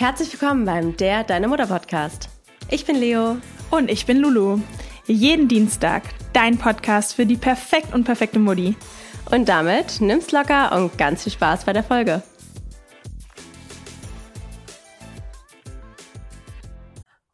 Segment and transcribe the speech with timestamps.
[0.00, 2.30] Herzlich willkommen beim Der Deine Mutter Podcast.
[2.70, 3.36] Ich bin Leo.
[3.70, 4.62] Und ich bin Lulu.
[5.04, 8.76] Jeden Dienstag dein Podcast für die perfekt und perfekte Mutti.
[9.30, 12.22] Und damit nimm's locker und ganz viel Spaß bei der Folge.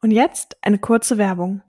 [0.02, 1.62] Und jetzt eine kurze Werbung.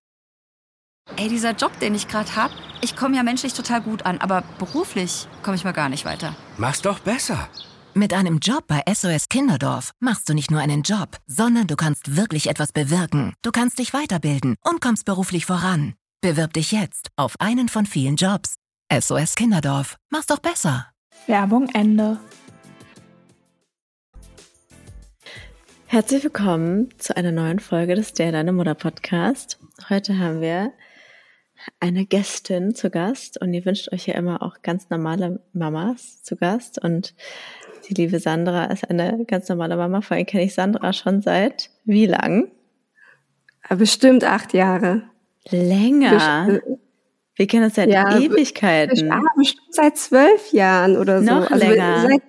[1.16, 2.50] Ey, dieser Job, den ich gerade hab,
[2.82, 6.36] ich komme ja menschlich total gut an, aber beruflich komme ich mal gar nicht weiter.
[6.58, 7.48] Mach's doch besser.
[7.98, 12.16] Mit einem Job bei SOS Kinderdorf machst du nicht nur einen Job, sondern du kannst
[12.16, 13.34] wirklich etwas bewirken.
[13.42, 15.96] Du kannst dich weiterbilden und kommst beruflich voran.
[16.22, 18.58] Bewirb dich jetzt auf einen von vielen Jobs.
[18.94, 19.98] SOS Kinderdorf.
[20.12, 20.86] Mach's doch besser.
[21.26, 22.20] Werbung Ende.
[25.88, 29.58] Herzlich willkommen zu einer neuen Folge des Der Deine Mutter Podcast.
[29.90, 30.72] Heute haben wir
[31.80, 36.36] eine Gästin zu Gast und ihr wünscht euch ja immer auch ganz normale Mamas zu
[36.36, 37.16] Gast und
[37.90, 40.02] die liebe Sandra ist eine ganz normale Mama.
[40.02, 42.52] Vor allem kenne ich Sandra schon seit wie lang?
[43.70, 45.04] Bestimmt acht Jahre.
[45.50, 46.60] Länger.
[47.36, 49.08] Wir kennen uns seit ja, Ewigkeiten.
[49.08, 51.26] Ja, bestimmt seit zwölf Jahren oder so.
[51.26, 52.02] Noch also länger.
[52.02, 52.22] Seit,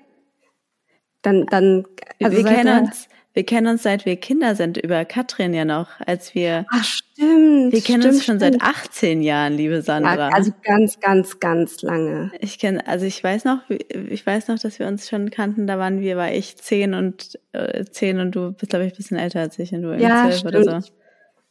[1.22, 1.86] dann, dann,
[2.22, 5.88] also wir kennen uns, wir kennen uns seit wir Kinder sind über Katrin ja noch,
[6.00, 6.66] als wir.
[6.70, 6.84] Ach
[7.18, 7.72] stimmt.
[7.72, 8.62] Wir kennen stimmt, uns schon stimmt.
[8.62, 10.16] seit 18 Jahren, liebe Sandra.
[10.16, 12.30] Ja, also ganz, ganz, ganz lange.
[12.40, 15.66] Ich kenne, also ich weiß noch, ich weiß noch, dass wir uns schon kannten.
[15.66, 18.96] Da waren wir, war ich zehn und äh, zehn und du bist glaube ich ein
[18.96, 20.88] bisschen älter als ich und du ja, zwölf oder so.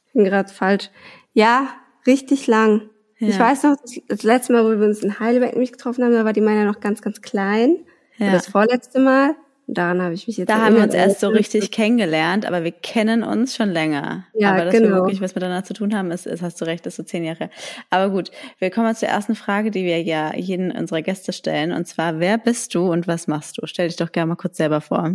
[0.08, 0.90] Ich bin gerade falsch.
[1.34, 1.70] Ja,
[2.06, 2.90] richtig lang.
[3.20, 3.30] Ja.
[3.30, 6.24] Ich weiß noch, das letzte Mal, wo wir uns in Heidelberg nämlich getroffen haben, da
[6.24, 7.78] war die meine noch ganz, ganz klein.
[8.18, 8.32] Ja.
[8.32, 9.36] Das vorletzte Mal.
[9.70, 12.72] Daran habe ich mich jetzt Da haben wir uns erst so richtig kennengelernt, aber wir
[12.72, 14.26] kennen uns schon länger.
[14.34, 14.88] Ja, aber dass genau.
[14.90, 17.26] wir wirklich was miteinander zu tun haben, ist, ist hast du recht, ist so zehn
[17.26, 17.50] Jahre.
[17.90, 21.74] Aber gut, wir kommen zur ersten Frage, die wir ja jeden unserer Gäste stellen.
[21.74, 23.68] Und zwar, wer bist du und was machst du?
[23.68, 25.14] Stell dich doch gerne mal kurz selber vor.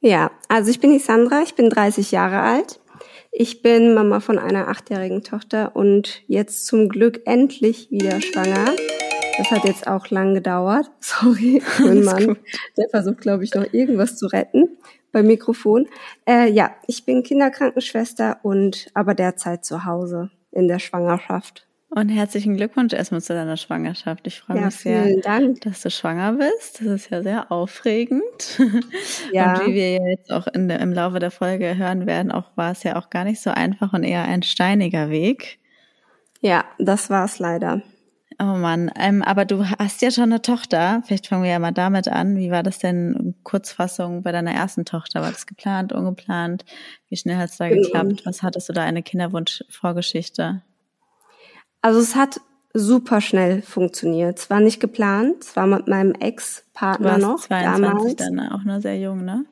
[0.00, 2.78] Ja, also ich bin die Sandra, ich bin 30 Jahre alt.
[3.32, 8.74] Ich bin Mama von einer achtjährigen Tochter und jetzt zum Glück endlich wieder schwanger.
[9.38, 10.90] Das hat jetzt auch lang gedauert.
[11.00, 12.26] Sorry, mein Mann.
[12.28, 12.38] gut.
[12.76, 14.68] Der versucht, glaube ich, noch irgendwas zu retten
[15.12, 15.86] beim Mikrofon.
[16.28, 21.66] Äh, ja, ich bin Kinderkrankenschwester und aber derzeit zu Hause in der Schwangerschaft.
[21.88, 24.26] Und herzlichen Glückwunsch erstmal zu deiner Schwangerschaft.
[24.26, 25.60] Ich freue Ja, mich sehr, Dank.
[25.62, 26.80] dass du schwanger bist.
[26.80, 28.22] Das ist ja sehr aufregend.
[29.32, 29.54] Ja.
[29.60, 32.82] Und wie wir jetzt auch der, im Laufe der Folge hören werden, auch war es
[32.82, 35.58] ja auch gar nicht so einfach und eher ein steiniger Weg.
[36.40, 37.82] Ja, das war's leider.
[38.38, 41.02] Oh Mann, ähm, aber du hast ja schon eine Tochter.
[41.06, 42.36] Vielleicht fangen wir ja mal damit an.
[42.36, 45.22] Wie war das denn Kurzfassung bei deiner ersten Tochter?
[45.22, 46.66] War das geplant, ungeplant?
[47.08, 47.82] Wie schnell hat es da Genau.
[47.82, 48.26] geklappt?
[48.26, 50.60] Was hattest du da eine Kinderwunsch-Vorgeschichte?
[51.80, 52.40] Also es hat
[52.74, 54.38] super schnell funktioniert.
[54.38, 55.36] Es war nicht geplant.
[55.42, 58.16] Es war mit meinem Ex-Partner noch 22 damals.
[58.16, 59.46] dann auch noch sehr jung, ne?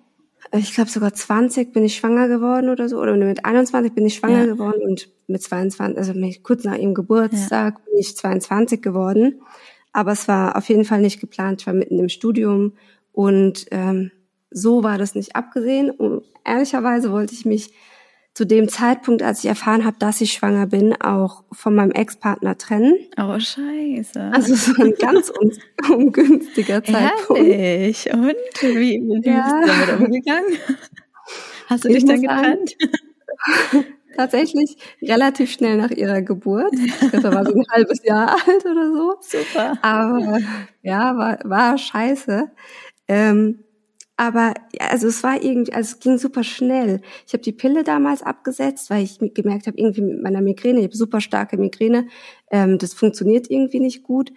[0.57, 2.99] Ich glaube sogar 20 bin ich schwanger geworden oder so.
[2.99, 4.47] Oder mit 21 bin ich schwanger Ja.
[4.47, 9.41] geworden und mit 22, also kurz nach ihrem Geburtstag bin ich 22 geworden.
[9.93, 11.61] Aber es war auf jeden Fall nicht geplant.
[11.61, 12.73] Ich war mitten im Studium
[13.13, 14.11] und ähm,
[14.51, 15.91] so war das nicht abgesehen.
[15.91, 17.73] Und ehrlicherweise wollte ich mich
[18.35, 22.59] zu dem Zeitpunkt, als ich erfahren habe, dass ich schwanger bin, auch von meinem Ex-Partner
[22.59, 22.97] trennen.
[23.17, 24.31] Oh, scheiße.
[24.35, 25.53] Also war ein ganz un
[25.93, 27.43] ungünstiger Zeitpunkt.
[27.43, 28.13] Ehrlich?
[28.13, 29.61] Und wie, wie Ja.
[29.61, 30.59] bist du damit umgegangen?
[31.69, 32.77] Hast du Ich dich dann sagen, getrennt?
[34.17, 36.73] Tatsächlich relativ schnell nach ihrer Geburt.
[36.73, 39.15] Ich glaube, da war sie ein halbes Jahr alt oder so.
[39.21, 39.79] Super.
[39.83, 40.39] Aber
[40.83, 42.51] ja, war, war scheiße.
[43.09, 43.65] Ähm,
[44.17, 47.01] aber also es war irgendwie, also es ging super schnell.
[47.27, 50.85] Ich habe die Pille damals abgesetzt, weil ich gemerkt habe, irgendwie mit meiner Migräne, ich
[50.85, 52.07] habe super starke Migräne,
[52.51, 54.33] ähm, das funktioniert irgendwie nicht gut.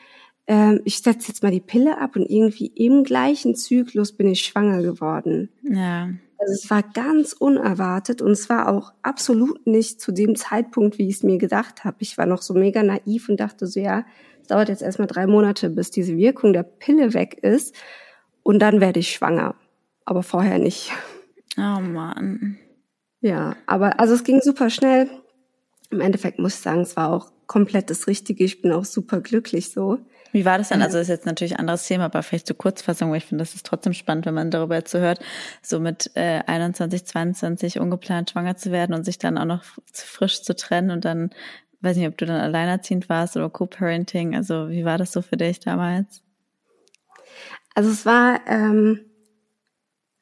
[0.47, 4.41] Ähm, ich setze jetzt mal die Pille ab und irgendwie im gleichen Zyklus bin ich
[4.41, 5.49] schwanger geworden.
[5.61, 6.09] Ja.
[6.39, 11.07] Also es war ganz unerwartet und es war auch absolut nicht zu dem Zeitpunkt, wie
[11.07, 11.97] ich es mir gedacht habe.
[11.99, 14.05] Ich war noch so mega naiv und dachte so, ja,
[14.41, 17.75] es dauert jetzt erstmal drei Monate, bis diese Wirkung der Pille weg ist
[18.43, 19.55] und dann werde ich schwanger.
[20.07, 20.93] Aber vorher nicht.
[21.57, 22.57] Oh Mann.
[23.19, 25.09] Ja, aber also es ging super schnell.
[25.89, 28.45] Im Endeffekt muss ich sagen, es war auch komplett das Richtige.
[28.45, 29.97] Ich bin auch super glücklich so.
[30.31, 30.81] Wie war das denn?
[30.81, 33.41] Also das ist jetzt natürlich ein anderes Thema, aber vielleicht zur Kurzfassung, weil ich finde,
[33.41, 35.19] das ist trotzdem spannend, wenn man darüber jetzt so hört,
[35.61, 40.41] so mit äh, 21, 22 ungeplant schwanger zu werden und sich dann auch noch frisch
[40.41, 41.31] zu trennen und dann,
[41.81, 44.37] weiß nicht, ob du dann alleinerziehend warst oder Co-Parenting.
[44.37, 46.21] Also wie war das so für dich damals?
[47.75, 49.01] Also es war, ähm,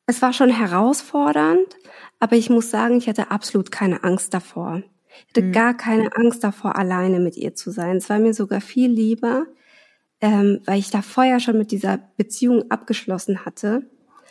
[0.08, 1.76] es war schon herausfordernd,
[2.20, 4.82] aber ich muss sagen, ich hatte absolut keine Angst davor.
[5.10, 5.52] Ich hatte Mhm.
[5.52, 7.98] gar keine Angst davor, alleine mit ihr zu sein.
[7.98, 9.46] Es war mir sogar viel lieber,
[10.22, 13.84] ähm, weil ich da vorher schon mit dieser Beziehung abgeschlossen hatte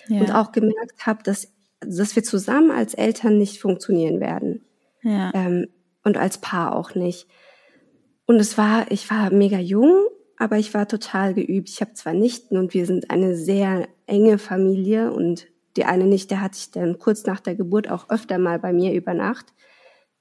[0.08, 0.20] Ja.
[0.20, 1.48] und auch gemerkt habe, dass
[1.86, 4.64] dass wir zusammen als Eltern nicht funktionieren werden.
[5.02, 5.30] Ja.
[5.34, 5.66] Ähm,
[6.02, 7.26] und als Paar auch nicht.
[8.24, 9.92] Und es war, ich war mega jung,
[10.38, 11.68] aber ich war total geübt.
[11.68, 16.40] Ich habe zwar Nichten und wir sind eine sehr enge Familie und die eine Nichte
[16.40, 19.52] hatte ich dann kurz nach der Geburt auch öfter mal bei mir über Nacht.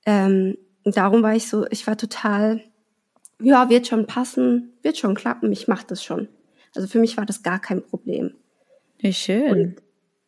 [0.05, 2.61] Ähm, und darum war ich so, ich war total,
[3.41, 6.27] ja, wird schon passen, wird schon klappen, ich mache das schon.
[6.75, 8.33] Also für mich war das gar kein Problem.
[8.99, 9.51] Wie schön.
[9.51, 9.75] Und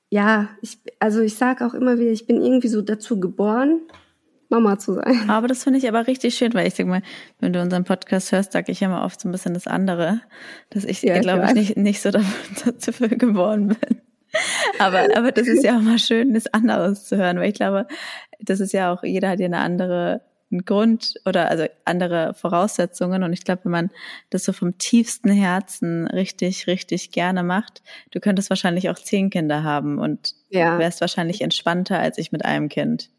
[0.09, 3.81] ja, ich, also ich sage auch immer wieder, ich bin irgendwie so dazu geboren,
[4.49, 5.23] Mama zu sein.
[5.29, 7.01] Aber das finde ich aber richtig schön, weil ich denke mal,
[7.39, 10.21] wenn du unseren Podcast hörst, sage ich immer oft so ein bisschen das andere,
[10.69, 12.11] dass ich, Ja, glaube ich, nicht, nicht so
[12.85, 14.01] dafür geboren bin.
[14.79, 17.87] Aber, aber das ist ja auch mal schön, das anderes zu hören, weil ich glaube,
[18.39, 20.21] das ist ja auch, jeder hat ja eine andere
[20.65, 23.89] Grund oder also andere Voraussetzungen und ich glaube, wenn man
[24.29, 29.63] das so vom tiefsten Herzen richtig, richtig gerne macht, du könntest wahrscheinlich auch zehn Kinder
[29.63, 30.77] haben und Ja.
[30.77, 33.09] wärst wahrscheinlich entspannter als ich mit einem Kind.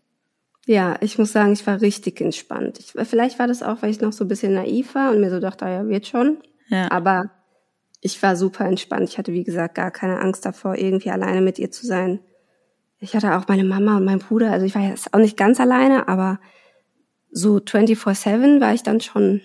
[0.66, 2.78] Ja, ich muss sagen, ich war richtig entspannt.
[2.80, 5.30] Ich, vielleicht war das auch, weil ich noch so ein bisschen naiv war und mir
[5.30, 6.38] so dachte, ah ja, wird schon.
[6.68, 6.90] Ja.
[6.90, 7.30] Aber
[8.00, 9.08] ich war super entspannt.
[9.08, 12.20] Ich hatte, wie gesagt, gar keine Angst davor, irgendwie alleine mit ihr zu sein.
[12.98, 14.50] Ich hatte auch meine Mama und meinen Bruder.
[14.50, 16.38] Also ich war jetzt auch nicht ganz alleine, aber
[17.30, 19.40] so 24-7 war ich dann schon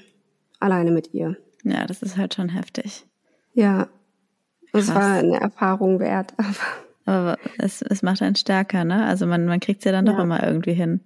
[0.60, 1.36] alleine mit ihr.
[1.64, 3.06] Ja, das ist halt schon heftig.
[3.54, 3.88] Ja.
[4.74, 4.96] Es Krass.
[4.96, 6.34] war eine Erfahrung wert.
[7.06, 9.06] Aber Aber es, es macht einen stärker, ne?
[9.06, 10.24] Also man, man kriegt es ja dann doch Ja.
[10.24, 11.02] immer irgendwie hin.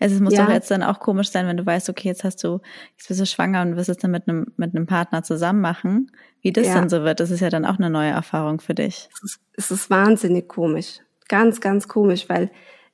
[0.00, 0.46] Also es muss Ja.
[0.46, 2.60] doch jetzt dann auch komisch sein, wenn du weißt, okay, jetzt hast du,
[2.96, 6.10] jetzt bist du schwanger und wirst es dann mit einem, mit einem Partner zusammen machen.
[6.44, 6.74] Wie das Ja.
[6.74, 9.08] dann so wird, das ist ja dann auch eine neue Erfahrung für dich.
[9.14, 10.98] es ist, es ist wahnsinnig komisch.
[11.28, 12.50] Ganz, ganz komisch, weil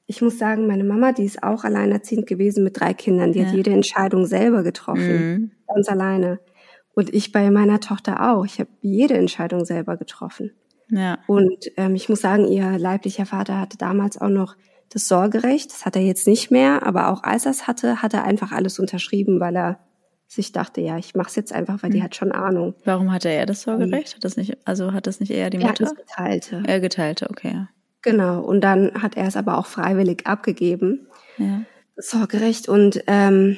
[0.06, 3.32] ich muss sagen, meine Mama, die ist auch alleinerziehend gewesen mit drei Kindern.
[3.32, 3.56] Die hat Ja.
[3.56, 5.32] jede Entscheidung selber getroffen.
[5.34, 5.50] Mhm.
[5.66, 6.38] Ganz alleine.
[6.94, 8.44] Und ich bei meiner Tochter auch.
[8.44, 10.52] Ich habe jede Entscheidung selber getroffen.
[10.88, 11.18] Ja.
[11.26, 14.56] Und ähm, ich muss sagen, ihr leiblicher Vater hatte damals auch noch
[14.92, 15.70] das Sorgerecht.
[15.72, 18.52] Das hat er jetzt nicht mehr, aber auch als er es hatte, hat er einfach
[18.52, 19.78] alles unterschrieben, weil er
[20.30, 22.74] sich dachte, ja, ich mache es jetzt einfach, weil die hat schon Ahnung.
[22.84, 24.14] Warum hatte er das Sorgerecht?
[24.14, 25.92] Hat das nicht, also hat das nicht eher die Er hat Mutter?
[25.96, 26.62] das Geteilte.
[26.68, 27.66] Er geteilte, okay.
[28.02, 28.40] Genau.
[28.40, 31.08] Und dann hat er es aber auch freiwillig abgegeben.
[31.36, 31.62] Ja.
[31.96, 32.68] Das Sorgerecht.
[32.68, 33.56] Und ähm,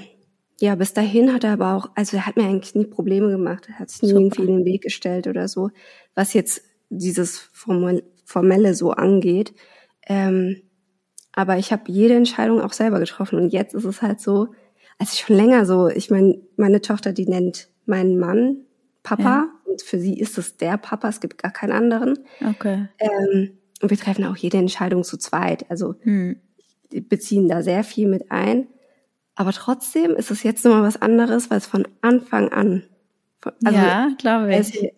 [0.60, 3.68] ja, bis dahin hat er aber auch, also er hat mir eigentlich nie Probleme gemacht.
[3.68, 4.20] Er hat sich nie Super.
[4.22, 5.70] irgendwie in den Weg gestellt oder so,
[6.14, 9.52] was jetzt dieses Formel, Formelle so angeht.
[10.06, 10.62] Ähm,
[11.32, 13.38] aber ich habe jede Entscheidung auch selber getroffen.
[13.38, 14.54] Und jetzt ist es halt so,
[15.02, 18.58] also schon länger so, ich meine, meine Tochter, die nennt meinen Mann
[19.02, 19.22] Papa.
[19.24, 19.48] Ja.
[19.64, 22.18] Und für sie ist es der Papa, es gibt gar keinen anderen.
[22.48, 22.88] Okay.
[22.98, 23.50] Ähm,
[23.82, 25.68] und wir treffen auch jede Entscheidung zu zweit.
[25.70, 26.36] Also Hm.
[27.08, 28.68] beziehen da sehr viel mit ein.
[29.34, 32.84] Aber trotzdem ist es jetzt nochmal was anderes, weil es von Anfang an,
[33.40, 34.92] von- also ja, glaube er, ist, ich.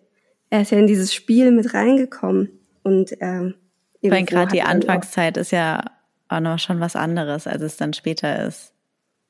[0.51, 2.49] er ist ja in dieses Spiel mit reingekommen.
[2.83, 3.55] Und ähm,
[4.03, 5.83] Weil gerade die Anfangszeit ist ja
[6.27, 8.73] auch noch schon was anderes, als es dann später ist.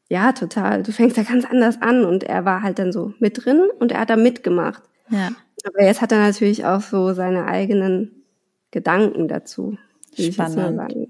[0.10, 0.84] Ja, total.
[0.84, 3.92] Du fängst da ganz anders an und er war halt dann so mit drin und
[3.92, 4.84] er hat da mitgemacht.
[5.10, 5.32] Ja.
[5.64, 8.24] Aber jetzt hat er natürlich auch so seine eigenen
[8.72, 9.78] Gedanken dazu.
[10.18, 11.08] Spannend.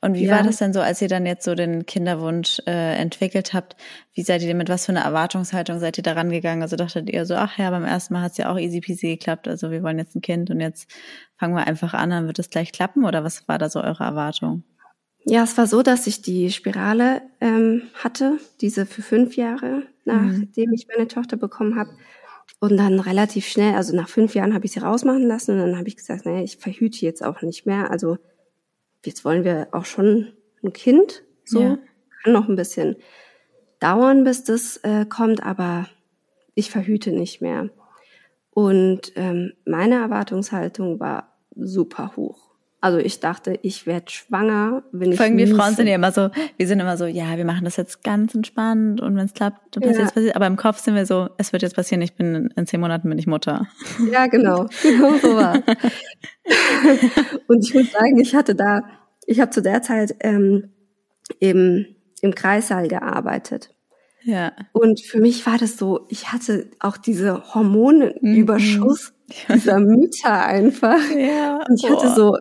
[0.00, 0.36] Und wie Ja.
[0.36, 3.76] war das denn so, als ihr dann jetzt so den Kinderwunsch äh, entwickelt habt?
[4.14, 6.62] Wie seid ihr denn mit was für einer Erwartungshaltung seid ihr da rangegangen?
[6.62, 9.08] Also dachtet ihr so, ach ja, beim ersten Mal hat es ja auch easy peasy
[9.08, 10.90] geklappt, also wir wollen jetzt ein Kind und jetzt
[11.36, 13.04] fangen wir einfach an, dann wird es gleich klappen?
[13.04, 14.64] Oder was war da so eure Erwartung?
[15.24, 20.72] Ja, es war so, dass ich die Spirale ähm, hatte, diese für fünf Jahre, nachdem
[20.72, 21.90] ich meine Tochter bekommen habe.
[22.58, 25.78] Und dann relativ schnell, also nach fünf Jahren habe ich sie rausmachen lassen und dann
[25.78, 27.90] habe ich gesagt, naja, ich verhüte jetzt auch nicht mehr.
[27.90, 28.18] Also
[29.04, 31.22] jetzt wollen wir auch schon ein Kind.
[31.44, 31.78] So Ja.
[32.22, 32.96] kann noch ein bisschen
[33.78, 35.88] dauern, bis das äh, kommt, aber
[36.54, 37.70] ich verhüte nicht mehr.
[38.50, 42.49] Und ähm, meine Erwartungshaltung war super hoch.
[42.82, 46.12] Also ich dachte, ich werde schwanger, wenn ich Vor allem wir Frauen sind ja immer
[46.12, 49.34] so, wir sind immer so, ja, wir machen das jetzt ganz entspannt und wenn es
[49.34, 50.14] klappt, dann passiert es Ja.
[50.14, 50.36] passiert.
[50.36, 53.08] Aber im Kopf sind wir so, es wird jetzt passieren, ich bin in zehn Monaten
[53.10, 53.66] bin ich Mutter.
[54.10, 54.66] Ja, genau.
[54.82, 55.54] Genau so war.
[57.48, 58.82] Und ich muss sagen, ich hatte da,
[59.26, 60.70] ich habe zu der Zeit ähm,
[61.38, 61.86] im,
[62.22, 63.74] im Kreissaal gearbeitet.
[64.22, 64.52] Ja.
[64.72, 69.12] Und für mich war das so, ich hatte auch diese Hormonenüberschuss
[69.48, 69.52] Mhm.
[69.54, 70.98] dieser Mütter einfach.
[71.16, 71.60] Ja.
[71.68, 72.36] Und ich hatte so,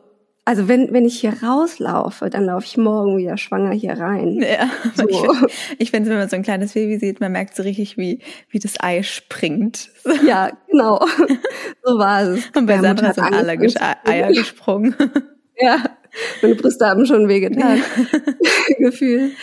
[0.50, 4.42] also wenn, wenn ich hier rauslaufe, dann laufe ich morgen wieder schwanger hier rein.
[4.42, 5.08] Ja, So.
[5.08, 7.98] ich, find- ich finde, wenn man so ein kleines Baby sieht, man merkt so richtig,
[7.98, 9.92] wie, wie das Ei springt.
[10.26, 11.06] Ja, genau.
[11.84, 12.50] So war es.
[12.56, 14.96] Und bei Sandra sind alle zu Eier gesprungen.
[15.62, 15.84] Ja,
[16.42, 17.84] meine Brüste haben schon wehgetan.
[18.80, 19.34] Gefühl.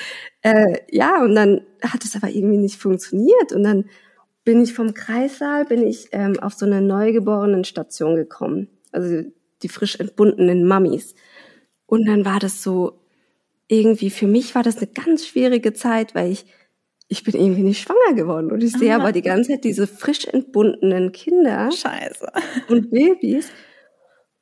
[0.43, 3.53] Äh, ja, und dann hat es aber irgendwie nicht funktioniert.
[3.53, 3.85] Und dann
[4.43, 8.67] bin ich vom Kreissaal, bin ich ähm, auf so eine neugeborenen Station gekommen.
[8.91, 9.23] Also
[9.67, 11.17] die frisch entbundenen Mummies.
[11.87, 13.01] Und dann war das so,
[13.67, 16.47] irgendwie für mich war das eine ganz schwierige Zeit, weil ich,
[17.09, 18.53] ich bin irgendwie nicht schwanger geworden.
[18.53, 19.01] Und ich sehe Aha.
[19.01, 22.31] aber die ganze Zeit diese frisch entbundenen Kinder Scheiße.
[22.69, 23.51] und Babys.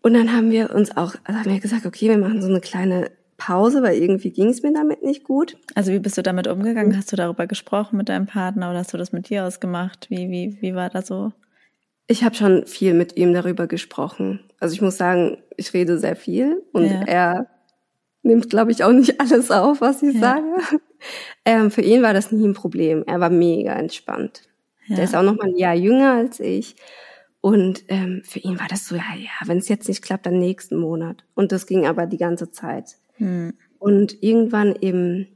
[0.03, 2.61] Und dann haben wir uns auch, also haben wir gesagt, okay, wir machen so eine
[2.61, 5.57] kleine Pause, weil irgendwie ging es mir damit nicht gut.
[5.75, 6.97] Also wie bist du damit umgegangen?
[6.97, 10.11] Hast du darüber gesprochen mit deinem Partner oder hast du das mit dir ausgemacht?
[10.11, 11.33] Wie, wie, wie war das so?
[12.07, 14.41] Ich habe schon viel mit ihm darüber gesprochen.
[14.65, 17.03] Also ich muss sagen, ich rede sehr viel und Ja.
[17.07, 17.47] er
[18.23, 20.21] nimmt, glaube ich, auch nicht alles auf, was ich Ja.
[20.21, 20.81] sage.
[21.45, 23.05] Ähm, für ihn war das nie ein Problem.
[23.07, 24.43] Er war mega entspannt.
[24.87, 24.97] Ja.
[24.97, 26.77] Der ist auch noch mal ein Jahr jünger als ich.
[27.43, 30.39] Und ähm, für ihn war das so, ja, ja, wenn es jetzt nicht klappt, dann
[30.39, 31.25] nächsten Monat.
[31.35, 32.97] Und das ging aber die ganze Zeit.
[33.17, 33.53] Hm.
[33.79, 35.29] Und irgendwann eben,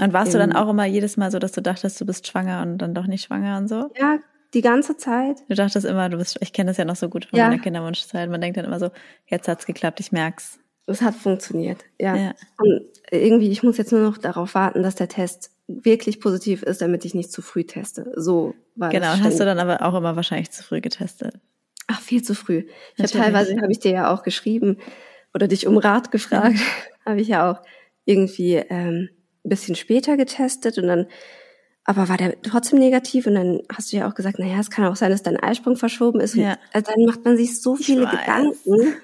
[0.00, 2.62] Und warst du dann auch immer jedes Mal so, dass du dachtest, du bist schwanger
[2.62, 3.90] und dann doch nicht schwanger und so?
[3.96, 4.18] ja,
[4.54, 5.38] die ganze Zeit.
[5.48, 7.48] Du dachtest immer, du bist, ich kenne das ja noch so gut von Ja.
[7.48, 8.30] meiner Kinderwunschzeit.
[8.30, 8.90] Man denkt dann immer so,
[9.26, 10.58] jetzt hat's geklappt, ich merk's.
[10.86, 12.14] Es hat funktioniert, ja.
[12.14, 12.34] Ja.
[12.58, 16.82] Und irgendwie, ich muss jetzt nur noch darauf warten, dass der Test wirklich positiv ist,
[16.82, 18.12] damit ich nicht zu früh teste.
[18.16, 19.18] So war Genau, das.
[19.18, 21.38] und hast du dann aber auch immer wahrscheinlich zu früh getestet.
[21.86, 22.66] Ach, viel zu früh.
[22.96, 24.78] Ich habe teilweise, habe ich dir ja auch geschrieben
[25.34, 26.56] oder dich um Rat gefragt,
[27.06, 27.62] habe ich ja auch
[28.04, 29.08] irgendwie ähm,
[29.44, 31.06] ein bisschen später getestet und dann,
[31.84, 34.84] aber war der trotzdem negativ und dann hast du ja auch gesagt, naja, es kann
[34.86, 36.34] auch sein, dass dein Eisprung verschoben ist.
[36.34, 36.56] Und Ja.
[36.72, 38.06] also dann macht man sich so Ich viele.
[38.06, 38.94] Gedanken.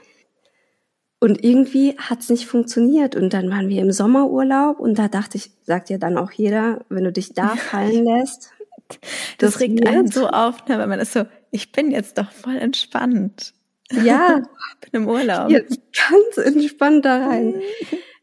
[1.22, 3.14] Und irgendwie hat's nicht funktioniert.
[3.14, 6.80] Und dann waren wir im Sommerurlaub und da dachte ich, sagt ja dann auch jeder,
[6.88, 8.52] wenn du dich da fallen lässt.
[9.38, 12.56] Das, regt einen so auf, ne, weil man ist so, ich bin jetzt doch voll
[12.56, 13.52] entspannt.
[13.92, 14.36] Ja,
[14.90, 15.50] Bin im Urlaub.
[15.50, 17.54] jetzt ganz entspannt da rein.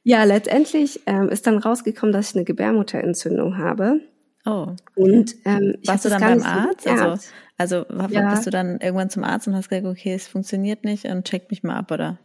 [0.03, 3.99] Ja, letztendlich ähm, ist dann rausgekommen, dass ich eine Gebärmutterentzündung habe.
[4.47, 4.67] Oh.
[4.95, 6.87] Und ähm, Warst du dann beim Arzt?
[6.87, 7.27] Also,
[7.57, 8.29] also Ja.
[8.29, 11.51] bist du dann irgendwann zum Arzt und hast gesagt, okay, es funktioniert nicht und checkt
[11.51, 12.17] mich mal ab, oder?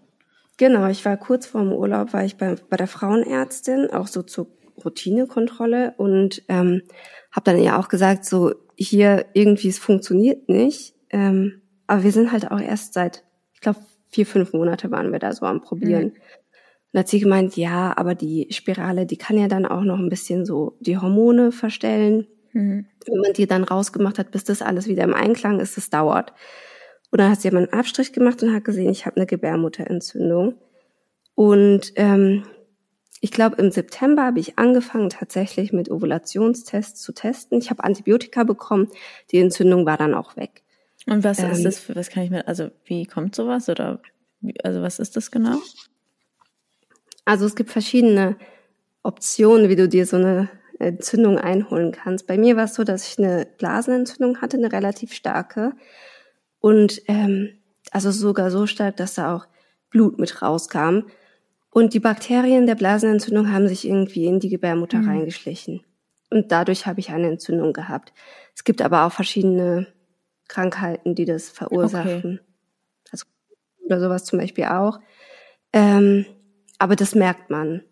[0.56, 4.22] Genau, ich war kurz vor dem Urlaub, war ich bei, bei der Frauenärztin, auch so
[4.22, 4.46] zur
[4.84, 6.82] Routinekontrolle und ähm,
[7.32, 10.94] habe dann ja auch gesagt, so hier irgendwie es funktioniert nicht.
[11.10, 15.18] Ähm, aber wir sind halt auch erst seit, ich glaube, vier, fünf Monate waren wir
[15.18, 16.12] da so am Probieren.
[16.92, 20.10] Und hat sie gemeint, ja, aber die Spirale, die kann ja dann auch noch ein
[20.10, 22.26] bisschen so die Hormone verstellen.
[22.52, 22.86] Mhm.
[23.06, 26.32] Wenn man die dann rausgemacht hat, bis das alles wieder im Einklang ist, das dauert.
[27.10, 30.54] Und dann hat sie aber einen Abstrich gemacht und hat gesehen, ich habe eine Gebärmutterentzündung.
[31.34, 32.44] Und ähm,
[33.20, 37.58] ich glaube, im September habe ich angefangen, tatsächlich mit Ovulationstests zu testen.
[37.58, 38.88] Ich habe Antibiotika bekommen,
[39.30, 40.62] die Entzündung war dann auch weg.
[41.06, 41.64] Und was ist Ähm.
[41.64, 44.00] das für, was kann ich mir, also wie kommt sowas oder,
[44.40, 45.58] wie, also was ist das genau?
[47.24, 48.36] Also es gibt verschiedene
[49.02, 50.48] Optionen, wie du dir so eine
[50.78, 52.26] Entzündung einholen kannst.
[52.26, 55.72] Bei mir war es so, dass ich eine Blasenentzündung hatte, eine relativ starke.
[56.60, 57.50] Und ähm,
[57.90, 59.46] also sogar so stark, dass da auch
[59.90, 61.04] Blut mit rauskam.
[61.70, 65.08] Und die Bakterien der Blasenentzündung haben sich irgendwie in die Gebärmutter Mhm.
[65.08, 65.82] reingeschlichen.
[66.30, 68.12] Und dadurch habe ich eine Entzündung gehabt.
[68.54, 69.86] Es gibt aber auch verschiedene
[70.48, 72.40] Krankheiten, die das verursachen.
[73.10, 73.26] Also
[73.84, 75.00] oder sowas zum Beispiel auch.
[75.72, 76.26] Ähm,
[76.82, 77.82] aber das merkt man.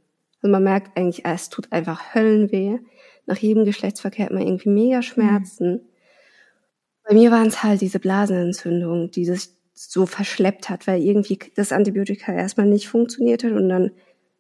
[0.42, 2.78] Also man merkt eigentlich, es tut einfach Höllenweh.
[3.26, 5.82] Nach jedem Geschlechtsverkehr hat man irgendwie mega Schmerzen.
[7.04, 11.70] Bei mir waren es halt diese Blasenentzündungen, die das so verschleppt hat, weil irgendwie das
[11.72, 13.92] Antibiotika erstmal nicht funktioniert hat und dann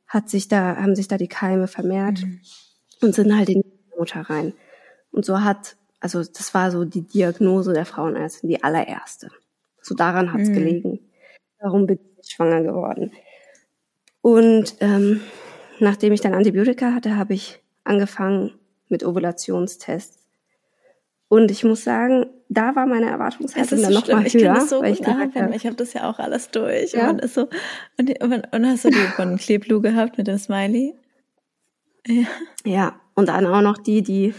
[0.08, 2.24] hat sich da, haben sich da die Keime vermehrt
[3.00, 4.52] und sind halt in die Mutter rein.
[5.12, 9.30] Und so hat, also das war so die Diagnose der Frauenärztin, die allererste.
[9.80, 10.54] So daran hat's Mhm.
[10.54, 10.98] gelegen.
[11.60, 13.12] Darum bin ich schwanger geworden.
[14.22, 15.20] Und ähm,
[15.78, 18.52] nachdem ich dann Antibiotika hatte, habe ich angefangen
[18.88, 20.18] mit Ovulationstests.
[21.28, 24.18] Und ich muss sagen, da war meine Erwartungshaltung dann so noch schlimm.
[24.18, 25.52] mal Ich kann höher, das so weil ich nachempfinden.
[25.52, 26.92] Ich habe das ja auch alles durch.
[26.92, 27.10] Ja?
[27.10, 27.48] Und, man ist so,
[27.96, 30.94] und, und, und hast du die von Kleblu gehabt mit dem Smiley?
[32.06, 32.26] Ja.
[32.64, 34.34] ja, und dann auch noch die, die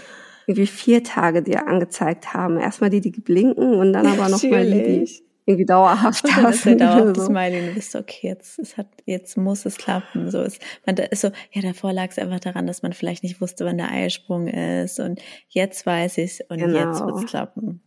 [0.47, 2.57] irgendwie vier Tage dir angezeigt haben.
[2.57, 5.23] Erstmal die, die blinken und dann aber noch mal die, die.
[5.45, 7.25] Irgendwie dauerhaft Und da dann ist der oder dauerhaft so.
[7.25, 10.29] Smiley und du bist so, okay, jetzt, es hat, jetzt muss es klappen.
[10.29, 13.23] So ist, man da ist so, ja, davor lag es einfach daran, dass man vielleicht
[13.23, 15.19] nicht wusste, wann der Eisprung ist und
[15.49, 16.77] jetzt weiß ich's und Genau.
[16.77, 17.81] jetzt wird's klappen.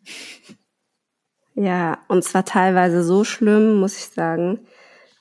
[1.54, 4.66] Ja, und zwar teilweise so schlimm, muss ich sagen,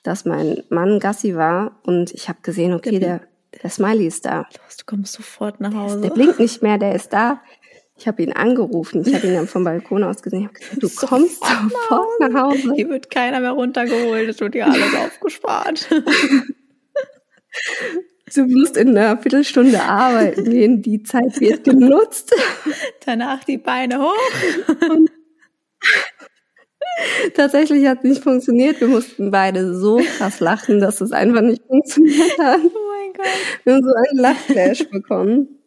[0.02, 3.20] dass mein Mann Gassi war und ich habe gesehen, okay, Der
[3.52, 4.48] der, der Smiley ist da.
[4.52, 6.00] Du kommst sofort nach Hause.
[6.00, 7.40] Der blinkt nicht mehr, der ist da.
[8.04, 10.40] Ich habe ihn angerufen, ich habe ihn dann vom Balkon aus gesehen.
[10.40, 12.74] Ich habe gesagt, du Sofort kommst sofort nach Hause.
[12.74, 15.88] Hier wird keiner mehr runtergeholt, es wird ja alles aufgespart.
[18.34, 22.34] Du musst in einer Viertelstunde arbeiten gehen, die Zeit wird genutzt.
[23.06, 24.34] Danach die Beine hoch.
[27.32, 28.82] Tatsächlich hat es nicht funktioniert.
[28.82, 32.60] Wir mussten beide so krass lachen, dass es einfach nicht funktioniert hat.
[32.62, 33.26] Oh mein Gott.
[33.64, 35.63] Wir haben so einen Lachflash bekommen.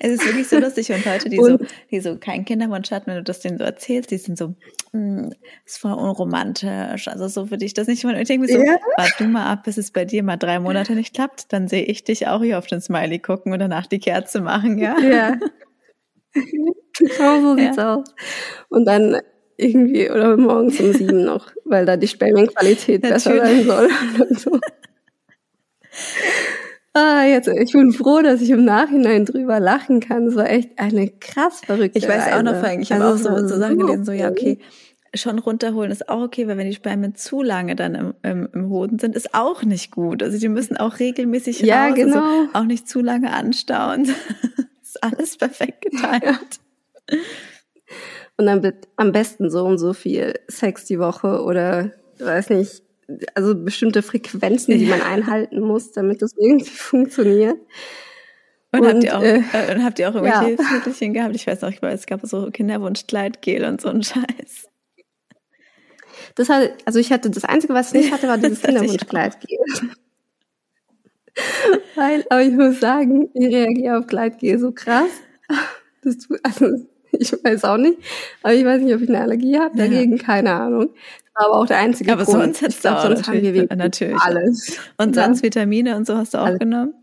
[0.00, 1.58] Es ist wirklich so lustig und Leute, die so,
[1.90, 4.54] die so keinen Kinderwunsch hatten, wenn du das denen so erzählst, die sind so,
[4.92, 5.30] mm,
[5.66, 7.08] ist voll unromantisch.
[7.08, 8.04] Also so würde ich das nicht.
[8.04, 8.78] Ich denke mir so, ja?
[8.96, 11.84] warte du mal ab, bis es bei dir mal drei Monate nicht klappt, dann sehe
[11.84, 14.98] ich dich auch hier auf den Smiley gucken und danach die Kerze machen, ja?
[14.98, 15.36] Ja.
[16.32, 17.96] genau so sieht's ja.
[17.96, 18.08] aus.
[18.68, 19.20] Und dann
[19.56, 23.90] irgendwie oder morgens um sieben noch, weil da die Spermienqualität besser sein soll.
[24.18, 24.58] Und so.
[26.98, 30.26] Ah, jetzt, ich bin froh, dass ich im Nachhinein drüber lachen kann.
[30.26, 32.36] Das war echt eine krass verrückte Ich weiß Reise.
[32.36, 34.58] auch noch, ich habe also auch so, so Sachen gelesen, so, ja, okay,
[35.14, 38.68] schon runterholen ist auch okay, weil wenn die Spermien zu lange dann im, im, im
[38.68, 40.22] Hoden sind, ist auch nicht gut.
[40.22, 42.16] Also die müssen auch regelmäßig ja, raus, genau.
[42.16, 44.04] Also auch nicht zu lange anstauen.
[44.82, 46.22] ist alles perfekt geteilt.
[46.24, 47.18] Ja.
[48.36, 52.82] Und dann wird am besten so und so viel Sex die Woche oder weiß nicht,
[53.34, 57.58] also bestimmte Frequenzen, die man einhalten muss, damit das irgendwie funktioniert.
[58.70, 60.56] Und, und habt ihr auch, äh, äh, und habt ihr auch irgendwelche ja.
[60.56, 61.34] Hilfsmittelchen gehabt?
[61.34, 64.68] Ich weiß ich weiß, es gab so Kinderwunsch-Gleitgel und so ein Scheiß.
[66.34, 69.58] Das hat, also ich hatte, das Einzige, was ich nicht hatte, war dieses Kinderwunsch-Gleitgel.
[71.94, 75.10] Weil, aber ich muss sagen, ich reagiere auf Gleitgel so krass.
[76.02, 76.66] Das tut, also,
[77.20, 77.98] ich weiß auch nicht.
[78.42, 79.76] Aber ich weiß nicht, ob ich eine Allergie habe.
[79.76, 80.22] Dagegen ja.
[80.22, 80.90] keine Ahnung
[81.38, 82.42] aber auch der einzige aber Grund.
[82.42, 84.78] sonst hättest du auch sonst haben wir natürlich alles.
[84.96, 85.24] Und ja.
[85.24, 86.58] sonst Vitamine und so hast du auch alles.
[86.58, 86.94] genommen?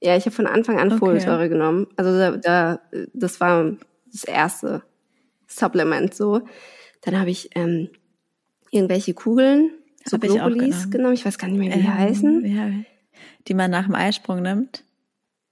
[0.00, 0.98] Ja, ich habe von Anfang an okay.
[0.98, 1.86] Folsäure genommen.
[1.96, 2.80] Also da, da,
[3.14, 3.76] das war
[4.12, 4.82] das erste
[5.46, 6.42] Supplement so.
[7.02, 7.88] Dann habe ich ähm,
[8.70, 9.70] irgendwelche Kugeln,
[10.04, 10.90] so hab Globulis genommen.
[10.90, 11.14] genommen.
[11.14, 12.44] Ich weiß gar nicht mehr, wie die ähm, heißen.
[12.46, 12.70] Ja,
[13.46, 14.84] die man nach dem Eisprung nimmt.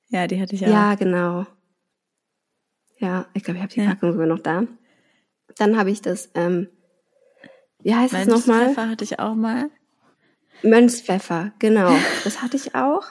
[0.08, 0.70] Ja, die hatte ich auch.
[0.70, 1.46] Ja, genau.
[2.98, 3.88] Ja, ich glaube, ich habe die ja.
[3.88, 4.64] Packung sogar noch da.
[5.56, 6.68] Dann habe ich das ähm,
[7.86, 8.64] wie heißt es nochmal?
[8.64, 9.70] Mönchspfeffer hatte ich auch mal.
[10.62, 11.94] Mönchspfeffer, genau.
[12.24, 13.04] Das hatte ich auch.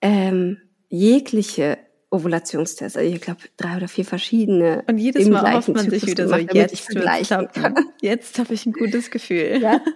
[0.00, 1.76] Ähm, jegliche
[2.10, 4.82] Ovulationstests, also ich glaube drei oder vier verschiedene.
[4.86, 7.74] Und jedes Mal hofft man sich wieder gemacht, so, jetzt vergleichen kann.
[8.00, 9.58] Jetzt habe ich ein gutes Gefühl.
[9.60, 9.80] Ja.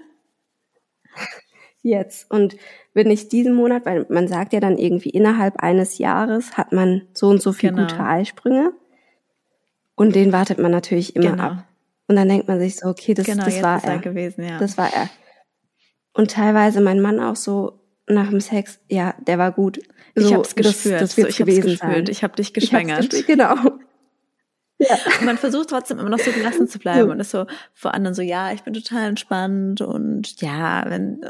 [1.88, 2.30] Jetzt.
[2.30, 2.56] Und
[2.94, 7.02] wenn ich diesen Monat, weil man sagt ja dann irgendwie innerhalb eines Jahres hat man
[7.14, 7.82] so und so viel genau.
[7.82, 8.72] gute Eisprünge.
[9.94, 11.42] Und den wartet man natürlich immer genau.
[11.42, 11.64] ab.
[12.06, 13.92] Und dann denkt man sich so, okay, das, genau, das war er.
[13.92, 14.58] er gewesen, ja.
[14.58, 15.10] Das war er.
[16.14, 19.80] Und teilweise mein Mann auch so nach dem Sex, ja, der war gut.
[20.14, 21.00] So, ich hab's gespürt.
[21.00, 22.06] Das, das wird so, ich gewesen hab's gespürt.
[22.06, 22.06] Sein.
[22.10, 23.10] Ich hab dich geschwängert.
[23.10, 23.54] Gespürt, genau.
[24.78, 24.96] Ja.
[25.18, 27.12] Und man versucht trotzdem immer noch so gelassen zu bleiben ja.
[27.12, 31.20] und ist so vor anderen so, ja, ich bin total entspannt und ja, wenn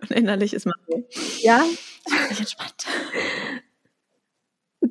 [0.00, 1.04] und innerlich ist man so,
[1.40, 1.64] ja,
[2.06, 2.86] ich bin entspannt.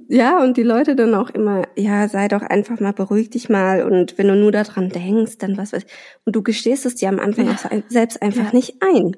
[0.09, 3.83] Ja, und die Leute dann auch immer, ja, sei doch einfach mal, beruhig dich mal
[3.83, 5.91] und wenn du nur daran denkst, dann was weiß ich.
[6.25, 7.53] Und du gestehst es dir am Anfang ja.
[7.53, 8.53] auch selbst einfach ja.
[8.53, 9.15] nicht ein.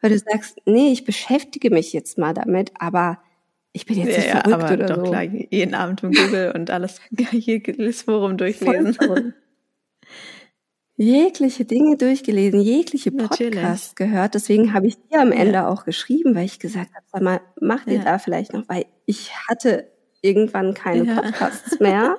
[0.00, 3.18] Weil du sagst, nee, ich beschäftige mich jetzt mal damit, aber
[3.72, 5.10] ich bin jetzt ja, nicht verrückt aber oder doch so.
[5.10, 7.00] klar, jeden Abend im Google und alles,
[7.32, 9.34] jedes Forum durchlesen.
[10.96, 14.34] jegliche Dinge durchgelesen, jegliche Podcasts gehört.
[14.34, 15.68] Deswegen habe ich dir am Ende ja.
[15.68, 18.04] auch geschrieben, weil ich gesagt habe, sag mal, mach dir ja.
[18.04, 21.22] da vielleicht noch, weil ich hatte irgendwann keine ja.
[21.22, 22.16] Podcasts mehr.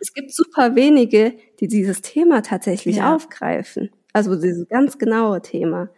[0.00, 3.14] es gibt super wenige, die dieses Thema tatsächlich ja.
[3.14, 3.90] aufgreifen.
[4.12, 5.88] Also dieses ganz genaue Thema.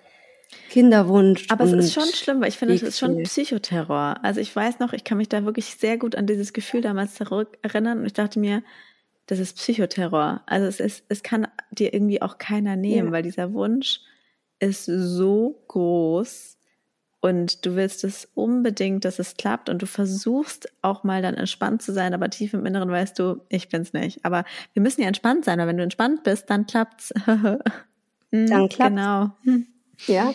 [0.71, 1.47] Kinderwunsch.
[1.51, 4.17] Aber es ist schon schlimm, weil ich finde, es ist schon Psychoterror.
[4.23, 7.15] Also ich weiß noch, ich kann mich da wirklich sehr gut an dieses Gefühl damals
[7.15, 8.63] zurück erinnern und ich dachte mir,
[9.27, 10.43] das ist Psychoterror.
[10.47, 13.13] Also es ist, es kann dir irgendwie auch keiner nehmen, ja.
[13.13, 14.01] weil dieser Wunsch
[14.59, 16.55] ist so groß
[17.25, 21.81] und du willst es unbedingt, dass es klappt und du versuchst auch mal dann entspannt
[21.81, 24.23] zu sein, aber tief im Inneren weißt du, ich bin's nicht.
[24.27, 27.15] Aber wir müssen ja entspannt sein, weil wenn du entspannt bist, dann klappt's.
[28.31, 28.97] Hm, dann klappt's.
[28.97, 29.31] Genau.
[29.45, 29.67] Hm.
[30.07, 30.35] Ja.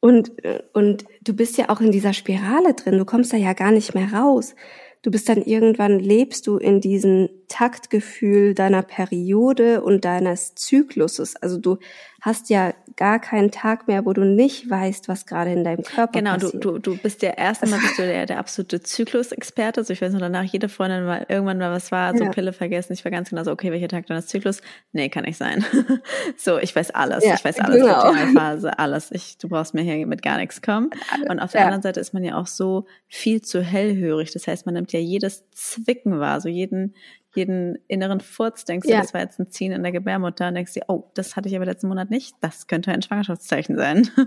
[0.00, 0.32] Und,
[0.72, 2.98] und du bist ja auch in dieser Spirale drin.
[2.98, 4.54] Du kommst da ja gar nicht mehr raus.
[5.02, 11.36] Du bist dann irgendwann, lebst du in diesem Taktgefühl deiner Periode und deines Zykluses.
[11.36, 11.78] Also du
[12.26, 16.18] hast ja gar keinen Tag mehr, wo du nicht weißt, was gerade in deinem Körper
[16.18, 16.54] genau, passiert.
[16.54, 19.80] Genau, du, du, du bist der erste Mal bist du der, der absolute Zyklusexperte.
[19.80, 22.30] Also ich weiß noch danach, jede Freundin mal irgendwann mal was war, so ja.
[22.30, 22.94] Pille vergessen.
[22.94, 24.60] Ich war ganz genau so, okay, welcher Tag dann ist Zyklus?
[24.90, 25.64] Nee, kann nicht sein.
[26.36, 27.24] so, ich weiß alles.
[27.24, 28.12] Ja, ich weiß alles, genau.
[28.34, 29.12] Phase, alles.
[29.12, 30.90] Ich, du brauchst mir hier mit gar nichts kommen.
[31.30, 31.66] Und auf der ja.
[31.66, 34.32] anderen Seite ist man ja auch so viel zu hellhörig.
[34.32, 36.92] Das heißt, man nimmt ja jedes Zwicken wahr, so jeden,
[37.36, 38.96] jeden inneren Furz denkst ja.
[38.96, 41.48] du, das war jetzt ein Ziehen in der Gebärmutter und denkst dir, oh, das hatte
[41.48, 44.08] ich aber letzten Monat nicht, das könnte ein Schwangerschaftszeichen sein.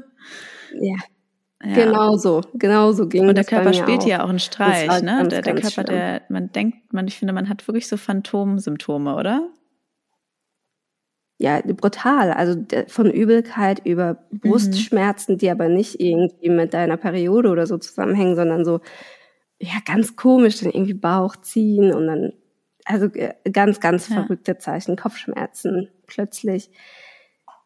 [0.79, 0.97] Ja.
[1.63, 1.73] ja.
[1.73, 4.07] Genau so, genau so ging Und der Körper spielt auch.
[4.07, 5.17] ja auch einen Streich, ne?
[5.17, 5.85] Ganz, der, der Körper, schlimm.
[5.87, 9.49] der, man denkt, man, ich finde, man hat wirklich so Phantomsymptome, oder?
[11.39, 12.31] ja, brutal.
[12.33, 12.55] Also
[12.87, 14.39] von Übelkeit über mhm.
[14.39, 18.81] Brustschmerzen, die aber nicht irgendwie mit deiner Periode oder so zusammenhängen, sondern so,
[19.57, 22.33] ja, ganz komisch, dann irgendwie Bauch ziehen und dann,
[22.85, 26.69] also äh, ganz, ganz verrückte Zeichen, Kopfschmerzen plötzlich.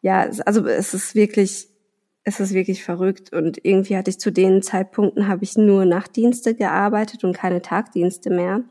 [0.02, 1.68] Ja, also es ist wirklich,
[2.24, 6.54] es ist wirklich verrückt und irgendwie hatte ich zu den Zeitpunkten habe ich nur Nachtdienste
[6.54, 8.62] gearbeitet und keine Tagdienste mehr.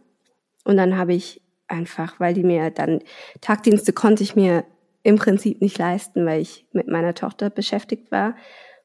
[0.63, 2.99] Und dann habe ich einfach, weil die mir dann
[3.41, 4.63] Tagdienste konnte ich mir
[5.03, 8.35] im Prinzip nicht leisten, weil ich mit meiner Tochter beschäftigt war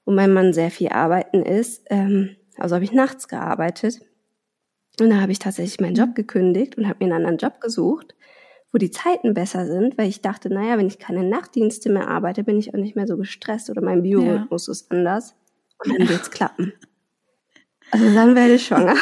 [0.04, 1.84] und mein Mann sehr viel arbeiten ist.
[1.90, 4.00] Ähm, also habe ich nachts gearbeitet.
[5.00, 8.14] Und da habe ich tatsächlich meinen Job gekündigt und habe mir einen anderen Job gesucht,
[8.72, 12.44] wo die Zeiten besser sind, weil ich dachte, naja, wenn ich keine Nachtdienste mehr arbeite,
[12.44, 14.72] bin ich auch nicht mehr so gestresst oder mein Biorhythmus ja.
[14.72, 15.34] ist anders.
[15.84, 16.72] Und dann wird's klappen.
[17.90, 18.96] Also dann werde ich schwanger.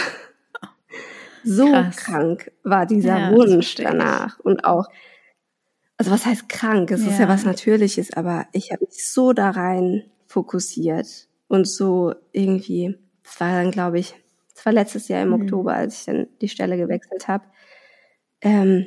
[1.42, 1.96] So Krass.
[1.96, 4.40] krank war dieser ja, Wunsch danach.
[4.40, 4.88] Und auch,
[5.96, 6.90] also was heißt krank?
[6.90, 7.10] Es ja.
[7.10, 12.96] ist ja was Natürliches, aber ich habe mich so da rein fokussiert und so irgendwie,
[13.22, 14.16] das war dann, glaube ich,
[14.56, 15.42] das war letztes Jahr im mhm.
[15.42, 17.44] Oktober, als ich dann die Stelle gewechselt habe,
[18.40, 18.86] ähm,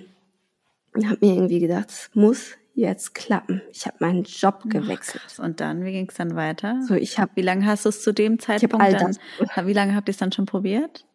[0.95, 3.61] habe mir irgendwie gedacht, es muss jetzt klappen.
[3.71, 5.21] Ich habe meinen Job gewechselt.
[5.35, 6.81] Ach, und dann, wie ging es dann weiter?
[6.87, 7.31] So, ich habe.
[7.35, 9.15] Wie lange hast du es zu dem Zeitpunkt all dann?
[9.37, 9.67] Das.
[9.67, 11.05] Wie lange habt ihr es dann schon probiert?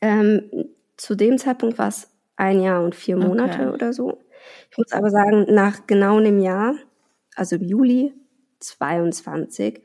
[0.00, 0.50] Ähm,
[0.96, 3.74] zu dem Zeitpunkt war es ein Jahr und vier Monate okay.
[3.74, 4.18] oder so.
[4.72, 6.74] Ich muss aber sagen, nach genau einem Jahr,
[7.36, 8.12] also im Juli
[8.58, 9.82] 22,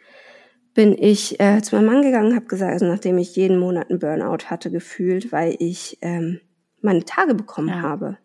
[0.74, 4.00] bin ich äh, zu meinem Mann gegangen, habe gesagt, also nachdem ich jeden Monat einen
[4.00, 6.40] Burnout hatte gefühlt, weil ich ähm,
[6.82, 7.82] meine Tage bekommen ja.
[7.82, 8.18] habe.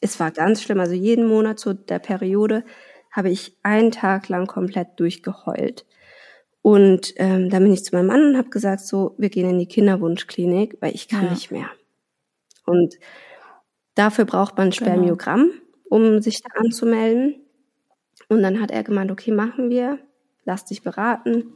[0.00, 0.80] Es war ganz schlimm.
[0.80, 2.64] Also jeden Monat zu der Periode
[3.10, 5.86] habe ich einen Tag lang komplett durchgeheult.
[6.62, 9.58] Und ähm, dann bin ich zu meinem Mann und habe gesagt, so, wir gehen in
[9.58, 11.30] die Kinderwunschklinik, weil ich kann ja.
[11.30, 11.70] nicht mehr.
[12.66, 12.96] Und
[14.00, 14.90] Dafür braucht man ein genau.
[14.92, 15.50] Spermiogramm,
[15.88, 17.40] um sich da anzumelden.
[18.28, 19.98] Und dann hat er gemeint, okay, machen wir,
[20.44, 21.52] lass dich beraten.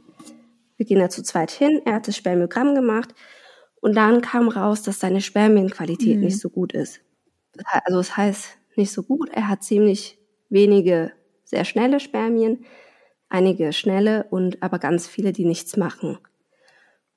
[0.77, 1.81] Wir gehen da zu zweit hin.
[1.85, 3.13] Er hat das Spermiogramm gemacht.
[3.81, 6.23] Und dann kam raus, dass seine Spermienqualität mhm.
[6.23, 7.01] nicht so gut ist.
[7.85, 9.29] Also es das heißt nicht so gut.
[9.31, 10.17] Er hat ziemlich
[10.49, 11.11] wenige
[11.43, 12.65] sehr schnelle Spermien,
[13.29, 16.17] einige schnelle und aber ganz viele, die nichts machen.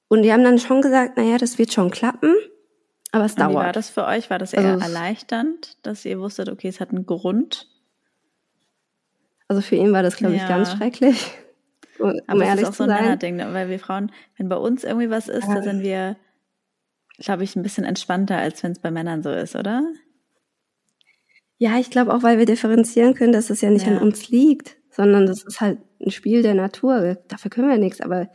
[0.08, 2.34] Und die haben dann schon gesagt, naja, das wird schon klappen.
[3.12, 3.52] Aber es dauert.
[3.52, 4.30] Wie war das für euch?
[4.30, 7.68] War das eher also, erleichternd, dass ihr wusstet, okay, es hat einen Grund?
[9.48, 11.30] Also für ihn war das, glaube ich, ganz schrecklich.
[11.98, 13.52] Um, Aber ehrlich das ist auch so ein Männerding, ne?
[13.52, 15.54] weil wir Frauen, wenn bei uns irgendwie was ist, ja.
[15.54, 16.16] da sind wir,
[17.18, 19.82] glaube ich, ein bisschen entspannter, als wenn es bei Männern so ist, oder?
[21.58, 23.96] Ja, ich glaube auch, weil wir differenzieren können, dass es ja nicht ja.
[23.96, 27.18] an uns liegt, sondern das ist halt ein Spiel der Natur.
[27.26, 28.00] Dafür können wir nichts.
[28.00, 28.28] Aber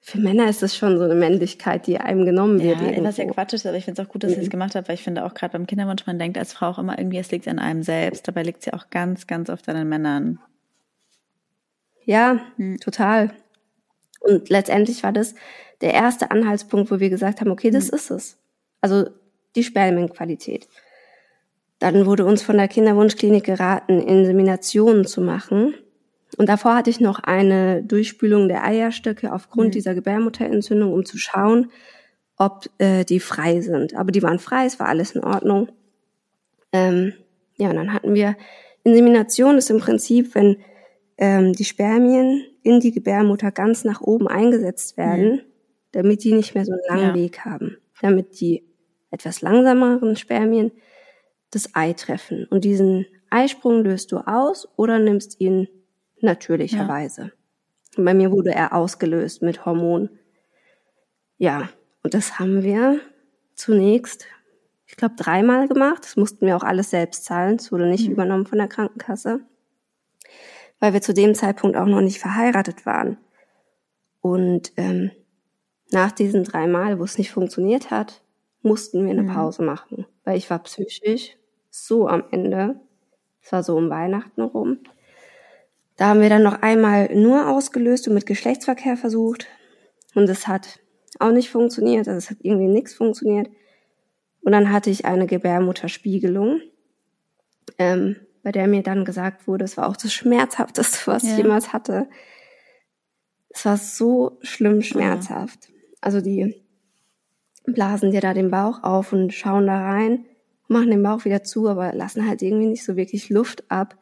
[0.00, 2.78] für Männer ist das schon so eine Männlichkeit, die einem genommen wird.
[2.82, 4.36] Ja, was ja Quatsch ist, aber ich finde es auch gut, dass mhm.
[4.36, 6.68] ihr es gemacht habt, weil ich finde auch gerade beim Kinderwunsch, man denkt als Frau
[6.68, 8.28] auch immer irgendwie, es liegt an einem selbst.
[8.28, 10.38] Dabei liegt es ja auch ganz, ganz oft an den Männern.
[12.04, 12.78] Ja, mhm.
[12.78, 13.30] total.
[14.20, 15.34] Und letztendlich war das
[15.80, 17.96] der erste Anhaltspunkt, wo wir gesagt haben, okay, das mhm.
[17.96, 18.38] ist es.
[18.80, 19.06] Also
[19.56, 20.68] die Spermienqualität.
[21.78, 25.74] Dann wurde uns von der Kinderwunschklinik geraten, Inseminationen zu machen.
[26.36, 29.72] Und davor hatte ich noch eine Durchspülung der Eierstöcke aufgrund mhm.
[29.72, 31.70] dieser Gebärmutterentzündung, um zu schauen,
[32.36, 33.94] ob äh, die frei sind.
[33.94, 35.68] Aber die waren frei, es war alles in Ordnung.
[36.72, 37.12] Ähm,
[37.56, 38.36] ja, und dann hatten wir
[38.82, 40.58] Insemination ist im Prinzip, wenn
[41.18, 45.40] ähm, die Spermien in die Gebärmutter ganz nach oben eingesetzt werden, mhm.
[45.92, 47.22] damit die nicht mehr so einen langen ja.
[47.22, 48.64] Weg haben, damit die
[49.10, 50.72] etwas langsameren Spermien
[51.50, 52.46] das Ei treffen.
[52.50, 55.68] Und diesen Eisprung löst du aus oder nimmst ihn
[56.20, 57.32] natürlicherweise.
[57.96, 58.04] Ja.
[58.04, 60.10] Bei mir wurde er ausgelöst mit Hormon.
[61.36, 61.68] Ja,
[62.02, 63.00] und das haben wir
[63.54, 64.26] zunächst,
[64.86, 66.04] ich glaube, dreimal gemacht.
[66.04, 67.56] Das mussten wir auch alles selbst zahlen.
[67.56, 68.12] Es wurde nicht mhm.
[68.12, 69.40] übernommen von der Krankenkasse,
[70.84, 73.16] weil wir zu dem Zeitpunkt auch noch nicht verheiratet waren.
[74.20, 75.12] Und ähm,
[75.90, 78.20] nach diesen dreimal, wo es nicht funktioniert hat,
[78.60, 79.32] mussten wir eine mhm.
[79.32, 81.38] Pause machen, weil ich war psychisch
[81.70, 82.78] so am Ende.
[83.40, 84.80] Es war so um Weihnachten rum.
[85.96, 89.46] Da haben wir dann noch einmal nur ausgelöst und mit Geschlechtsverkehr versucht.
[90.14, 90.80] Und es hat
[91.18, 92.08] auch nicht funktioniert.
[92.08, 93.48] Also es hat irgendwie nichts funktioniert.
[94.42, 96.60] Und dann hatte ich eine Gebärmutterspiegelung,
[97.78, 101.30] ähm, bei der mir dann gesagt wurde, es war auch das Schmerzhafteste, was ja.
[101.30, 102.08] ich jemals hatte.
[103.48, 105.68] Es war so schlimm schmerzhaft.
[105.68, 105.74] Ja.
[106.02, 106.62] Also die
[107.64, 110.26] blasen dir da den Bauch auf und schauen da rein,
[110.68, 113.96] machen den Bauch wieder zu, aber lassen halt irgendwie nicht so wirklich Luft ab.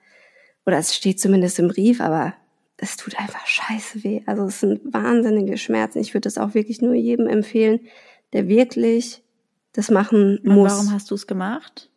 [0.66, 2.34] Oder es steht zumindest im Brief, aber
[2.78, 4.22] es tut einfach scheiße weh.
[4.26, 6.00] Also es sind wahnsinnige Schmerzen.
[6.00, 7.78] Ich würde das auch wirklich nur jedem empfehlen,
[8.32, 9.22] der wirklich
[9.72, 10.72] das machen muss.
[10.72, 11.91] Und warum hast du es gemacht?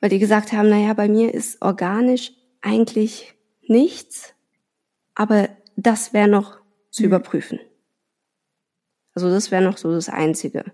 [0.00, 4.34] Weil die gesagt haben, naja, bei mir ist organisch eigentlich nichts,
[5.14, 6.58] aber das wäre noch
[6.90, 7.08] zu Mhm.
[7.08, 7.60] überprüfen.
[9.14, 10.64] Also das wäre noch so das Einzige,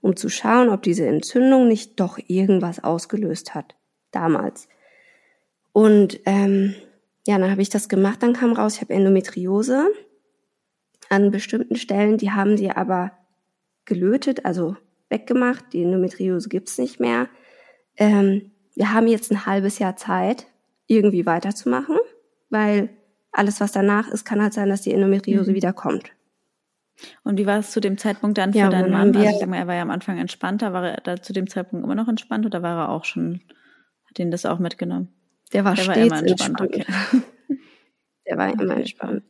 [0.00, 3.74] um zu schauen, ob diese Entzündung nicht doch irgendwas ausgelöst hat
[4.12, 4.68] damals.
[5.72, 6.74] Und ähm,
[7.26, 9.88] ja, dann habe ich das gemacht, dann kam raus, ich habe Endometriose
[11.08, 13.12] an bestimmten Stellen, die haben die aber
[13.84, 14.76] gelötet, also
[15.08, 15.72] weggemacht.
[15.72, 17.28] Die Endometriose gibt's nicht mehr.
[17.96, 20.46] Ähm, wir haben jetzt ein halbes Jahr Zeit,
[20.86, 21.98] irgendwie weiterzumachen,
[22.48, 22.88] weil
[23.30, 25.54] alles, was danach ist, kann halt sein, dass die Endometriose Mhm.
[25.54, 26.12] wieder kommt.
[27.22, 29.12] Und wie war es zu dem Zeitpunkt dann für Ja, deinen Mann?
[29.12, 30.72] wir- Also ich sag mal, er war ja am Anfang entspannter.
[30.72, 33.42] War er da zu dem Zeitpunkt immer noch entspannt oder war er auch schon,
[34.08, 35.08] hat ihn das auch mitgenommen?
[35.52, 36.86] Der war Der war stets immer entspannt, entspannt.
[38.26, 39.22] Der war immer Okay, entspannt.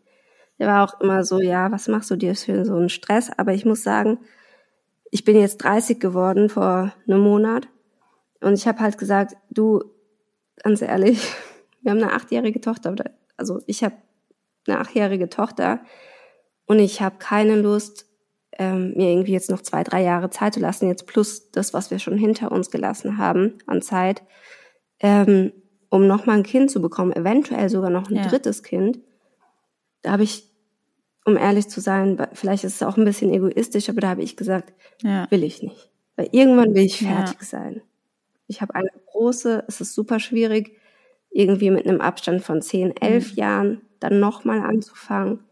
[0.61, 3.31] Der war auch immer so, ja, was machst du dir für so einen Stress?
[3.37, 4.19] Aber ich muss sagen,
[5.11, 7.67] ich bin jetzt 30 geworden vor einem Monat
[8.41, 9.83] und ich habe halt gesagt, du,
[10.63, 11.21] ganz ehrlich,
[11.83, 13.95] wir haben eine achtjährige Tochter, oder- also ich habe
[14.67, 15.81] eine achtjährige Tochter
[16.67, 18.07] und ich habe keine Lust,
[18.59, 21.91] ähm, mir irgendwie jetzt noch zwei, drei Jahre Zeit zu lassen, jetzt plus das, was
[21.91, 24.23] wir schon hinter uns gelassen haben an Zeit,
[25.01, 25.53] ähm,
[25.89, 28.27] um nochmal ein Kind zu bekommen, eventuell sogar noch ein Ja.
[28.27, 28.99] drittes Kind.
[30.03, 30.45] Da habe ich,
[31.25, 34.37] um ehrlich zu sein, vielleicht ist es auch ein bisschen egoistisch, aber da habe ich
[34.37, 34.73] gesagt,
[35.03, 35.27] Ja.
[35.31, 35.91] will ich nicht.
[36.17, 37.17] Weil irgendwann will ich Ja.
[37.25, 37.81] fertig sein.
[38.51, 40.77] Ich habe eine große, es ist super schwierig,
[41.31, 43.37] irgendwie mit einem Abstand von 10, 11 Mhm.
[43.39, 45.45] Jahren dann nochmal anzufangen.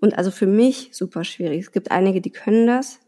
[0.00, 1.60] Und also für mich super schwierig.
[1.60, 3.00] Es gibt einige, die können das,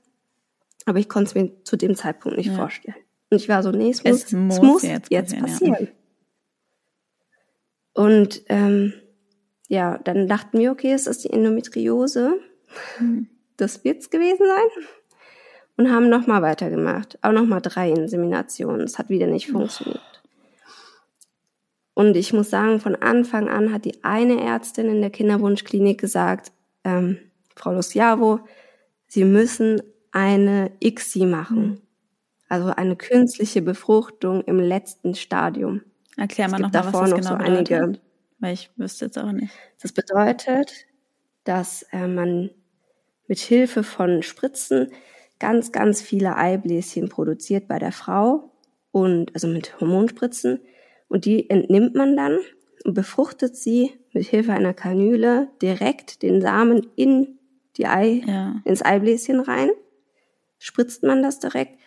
[0.85, 2.55] aber ich konnte es mir zu dem Zeitpunkt nicht Ja.
[2.55, 2.97] vorstellen.
[3.31, 5.73] Und ich war so, nee, es muss, Es muss es muss jetzt jetzt, passieren, ja.
[5.73, 5.89] passieren.
[7.95, 8.93] Und ähm,
[9.69, 12.35] ja, dann dachten wir, okay, es ist die Endometriose.
[13.01, 13.29] Mhm.
[13.57, 14.85] Das wird's gewesen sein.
[15.77, 17.19] Und haben nochmal weitergemacht.
[17.23, 18.83] Auch nochmal drei Inseminationen.
[18.83, 20.01] Es hat wieder nicht funktioniert.
[21.95, 26.53] Und ich muss sagen, von Anfang an hat die eine Ärztin in der Kinderwunschklinik gesagt,
[26.85, 27.19] ähm,
[27.57, 28.41] Frau Luciavo,
[29.07, 31.81] Sie müssen eine ICSI machen.
[32.49, 35.83] Also eine künstliche Befruchtung im letzten Stadium.
[36.17, 37.73] Erklär mal nochmal, was das noch genau so bedeutet.
[37.79, 38.01] einige-
[38.41, 39.53] Weil ich wüsste jetzt auch nicht.
[39.81, 40.73] Das bedeutet,
[41.45, 42.51] dass äh, man
[43.29, 44.91] mit Hilfe von Spritzen
[45.45, 48.51] ganz, ganz viele Eibläschen produziert bei der Frau
[48.93, 50.59] und also mit Hormonspritzen
[51.09, 52.39] und die entnimmt man dann
[52.87, 57.39] und befruchtet sie mit Hilfe einer Kanüle direkt den Samen in
[57.77, 58.63] die Ei, Ja.
[58.65, 59.69] ins Eibläschen rein,
[60.59, 61.79] spritzt man das direkt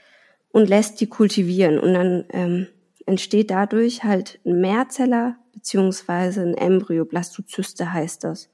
[0.50, 2.68] und lässt die kultivieren und dann ähm,
[3.08, 8.52] entsteht dadurch halt ein Mehrzeller beziehungsweise ein Embryo, Blastozyste heißt das.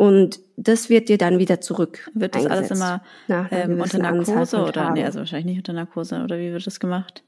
[0.00, 2.10] Und das wird dir dann wieder zurück.
[2.14, 4.92] Wird das alles immer ähm, unter Anzahl Narkose oder?
[4.92, 6.22] Nee, also wahrscheinlich nicht unter Narkose.
[6.24, 7.22] Oder wie wird das gemacht?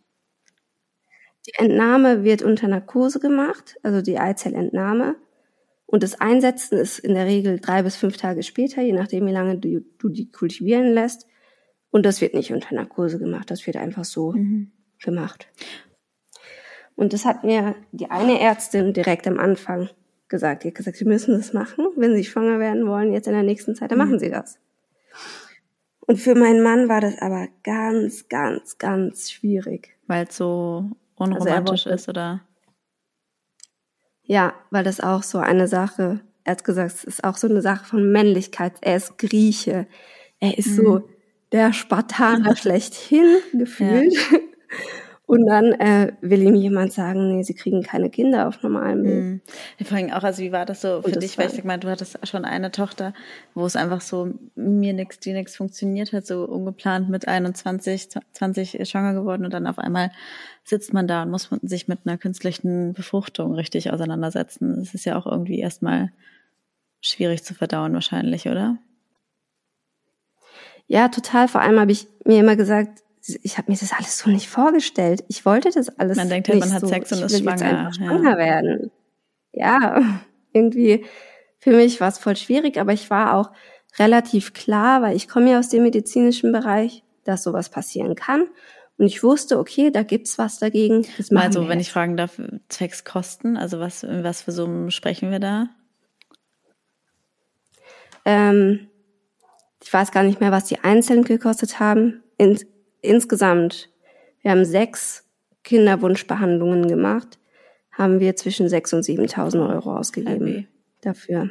[1.47, 5.17] Die Entnahme wird unter Narkose gemacht, also die Eizellentnahme.
[5.85, 9.33] Und das Einsetzen ist in der Regel drei bis fünf Tage später, je nachdem, wie
[9.33, 11.27] lange du, du die kultivieren lässt.
[11.91, 14.73] Und das wird nicht unter Narkose gemacht, das wird einfach so Mhm.
[14.99, 15.47] gemacht.
[16.95, 19.91] Und das hat mir die eine Ärztin direkt am Anfang
[20.33, 20.65] gesagt.
[20.65, 21.87] Die hat gesagt, Sie müssen das machen.
[21.97, 24.05] Wenn Sie schwanger werden wollen, jetzt in der nächsten Zeit, dann Mhm.
[24.07, 24.59] machen Sie das.
[26.01, 29.91] Und für meinen Mann war das aber ganz, ganz, ganz schwierig.
[30.09, 32.41] Weil es so Also unromantisch wollte- ist, oder?
[34.25, 37.63] Ja, weil das auch so eine Sache, er hat gesagt, es ist auch so eine
[37.63, 38.73] Sache von Männlichkeit.
[38.81, 39.87] Er ist Grieche.
[40.41, 41.09] Er ist so
[41.53, 44.17] der Spartaner schlechthin gefühlt.
[45.25, 49.15] Und dann äh, will ihm jemand sagen, nee, sie kriegen keine Kinder auf normalem Weg.
[49.15, 49.41] Mhm.
[49.85, 51.39] Vor allem auch, also wie war das so für dich?
[51.39, 53.15] Weil ich sag mal, du hattest schon eine Tochter,
[53.55, 58.89] wo es einfach so mir nix, dir nix funktioniert hat, so ungeplant mit 21, 20
[58.89, 60.11] schwanger geworden und dann auf einmal
[60.65, 64.81] sitzt man da und muss sich mit einer künstlichen Befruchtung richtig auseinandersetzen.
[64.81, 66.13] Das ist ja auch irgendwie erstmal
[67.01, 68.77] schwierig zu verdauen wahrscheinlich, oder?
[70.89, 71.49] Ja, total.
[71.49, 73.03] Vor allem habe ich mir immer gesagt,
[73.43, 75.25] ich habe mir das alles so nicht vorgestellt.
[75.29, 76.89] Ich wollte das alles Man denkt halt, man hat so.
[76.89, 78.07] Sex und ich ist will jetzt schwanger, einfach ja.
[78.07, 78.91] schwanger werden.
[79.53, 80.21] Ja,
[80.53, 81.05] irgendwie
[81.59, 83.53] für mich war es voll schwierig, aber ich war auch
[83.99, 88.49] relativ klar, weil ich komme ja aus dem medizinischen Bereich, dass sowas passieren kann.
[88.99, 91.07] Und ich wusste, okay, da gibt's was dagegen.
[91.35, 91.89] Also, wenn jetzt.
[91.89, 95.69] ich fragen darf, zwecks Kosten, also was, was für Summen sprechen wir da?
[98.25, 98.89] Ähm,
[99.83, 102.23] ich weiß gar nicht mehr, was die einzeln gekostet haben.
[102.39, 102.65] Ins,
[103.03, 103.91] insgesamt,
[104.41, 105.29] wir haben sechs
[105.65, 107.39] Kinderwunschbehandlungen gemacht,
[107.93, 110.69] haben wir zwischen 6.000 und 7.000 Euro ausgegeben Heavy.
[111.03, 111.51] dafür.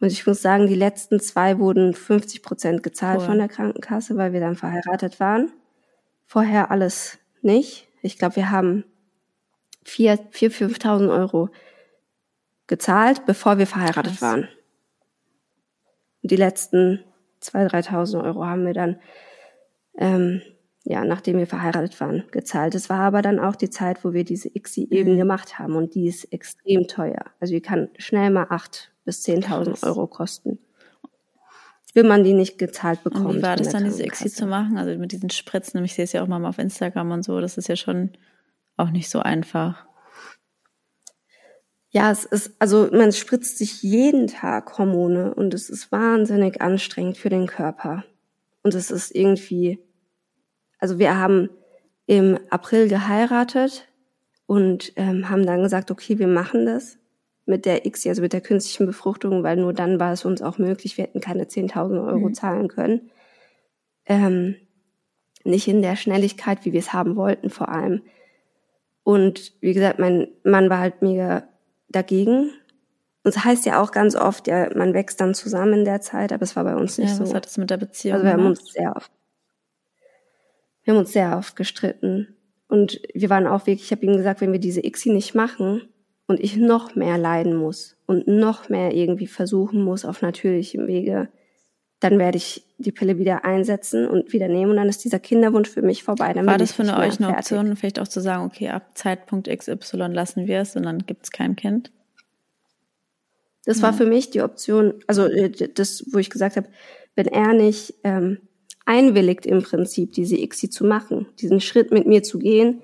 [0.00, 3.26] Und ich muss sagen, die letzten zwei wurden 50 Prozent gezahlt Cool.
[3.26, 5.52] von der Krankenkasse, weil wir dann verheiratet waren.
[6.26, 7.86] Vorher alles nicht.
[8.02, 8.84] Ich glaube, wir haben
[9.84, 11.48] vier, vier, 5.000 Euro
[12.66, 14.22] gezahlt, bevor wir verheiratet Krass.
[14.22, 14.48] waren.
[16.22, 17.04] Und die letzten
[17.42, 19.00] 2.000, 3.000 Euro haben wir dann,
[19.98, 20.42] ähm,
[20.84, 22.74] ja, nachdem wir verheiratet waren, gezahlt.
[22.74, 25.18] Es war aber dann auch die Zeit, wo wir diese ICSI eben mhm.
[25.18, 27.24] gemacht haben und die ist extrem teuer.
[27.40, 30.58] Also die kann schnell mal 8.000 bis 10.000 Euro kosten.
[31.94, 33.26] Will man die nicht gezahlt bekommen.
[33.26, 34.76] Und wie war das dann, diese ICSI zu machen?
[34.76, 37.56] Also mit diesen Spritzen, ich sehe es ja auch mal auf Instagram und so, das
[37.56, 38.10] ist ja schon
[38.76, 39.86] auch nicht so einfach.
[41.90, 47.16] Ja, es ist, also man spritzt sich jeden Tag Hormone und es ist wahnsinnig anstrengend
[47.16, 48.04] für den Körper.
[48.64, 49.78] Und es ist irgendwie,
[50.80, 51.50] also wir haben
[52.06, 53.86] im April geheiratet
[54.46, 56.98] und ähm, haben dann gesagt, okay, wir machen das
[57.46, 60.58] mit der X, also mit der künstlichen Befruchtung, weil nur dann war es uns auch
[60.58, 62.34] möglich, wir hätten keine 10.000 Euro mhm.
[62.34, 63.10] zahlen können.
[64.06, 64.56] Ähm,
[65.44, 68.00] nicht in der Schnelligkeit, wie wir es haben wollten vor allem.
[69.02, 71.46] Und wie gesagt, mein Mann war halt mega
[71.90, 72.50] dagegen.
[73.24, 76.30] Und es heißt ja auch ganz oft, ja, man wächst dann zusammen in der Zeit,
[76.32, 77.24] aber es war bei uns nicht ja, so.
[77.24, 78.16] Was hat das mit der Beziehung?
[78.16, 79.10] Also wir haben uns sehr oft,
[80.84, 82.36] wir haben uns sehr oft gestritten.
[82.68, 85.88] Und wir waren auch wirklich, ich habe ihm gesagt, wenn wir diese ICSI nicht machen
[86.26, 91.28] und ich noch mehr leiden muss und noch mehr irgendwie versuchen muss auf natürlichem Wege,
[92.00, 95.70] dann werde ich die Pille wieder einsetzen und wieder nehmen und dann ist dieser Kinderwunsch
[95.70, 96.34] für mich vorbei.
[96.34, 100.08] Dann War das für euch eine Option, vielleicht auch zu sagen, okay, ab Zeitpunkt XY
[100.08, 101.90] lassen wir es und dann gibt es kein Kind?
[103.64, 103.84] Das ja.
[103.84, 106.68] war für mich die Option, also äh, das, wo ich gesagt habe,
[107.14, 108.38] wenn er nicht ähm,
[108.84, 112.82] einwilligt im Prinzip, diese ICSI zu machen, diesen Schritt mit mir zu gehen,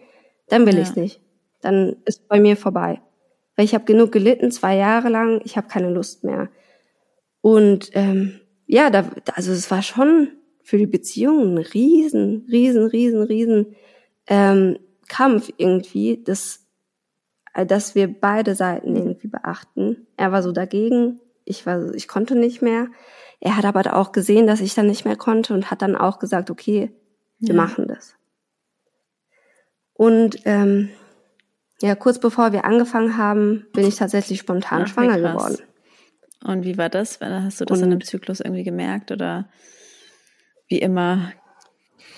[0.48, 0.82] dann will ja.
[0.82, 1.20] ich nicht.
[1.60, 3.00] Dann ist bei mir vorbei.
[3.56, 6.48] Weil ich habe genug gelitten, zwei Jahre lang, ich habe keine Lust mehr.
[7.42, 10.28] Und ähm, ja, da, also es war schon
[10.62, 13.74] für die Beziehung ein riesen, riesen, riesen, riesen
[14.28, 16.69] ähm, Kampf irgendwie, dass, äh,
[17.54, 20.06] dass wir beide Seiten irgendwie beachten.
[20.16, 22.88] Er war so dagegen, ich war, ich konnte nicht mehr.
[23.40, 26.18] Er hat aber auch gesehen, dass ich dann nicht mehr konnte und hat dann auch
[26.18, 26.92] gesagt, okay,
[27.38, 27.60] wir ja.
[27.60, 28.14] machen das.
[29.94, 30.90] Und ähm,
[31.82, 35.58] ja, kurz bevor wir angefangen haben, bin ich tatsächlich spontan Ach, schwanger geworden.
[36.44, 37.20] Und wie war das?
[37.20, 39.48] Hast du das und, in dem Zyklus irgendwie gemerkt oder
[40.68, 41.32] wie immer?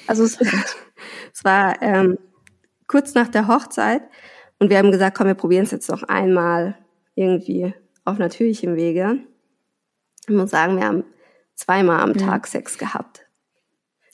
[0.07, 0.39] Also es,
[1.33, 2.19] es war ähm,
[2.87, 4.03] kurz nach der Hochzeit
[4.63, 6.77] und wir haben gesagt, komm, wir probieren es jetzt noch einmal
[7.17, 9.19] irgendwie auf natürlichem Wege.
[10.29, 11.03] Ich muss sagen, wir haben
[11.57, 13.27] zweimal am Tag Sex gehabt,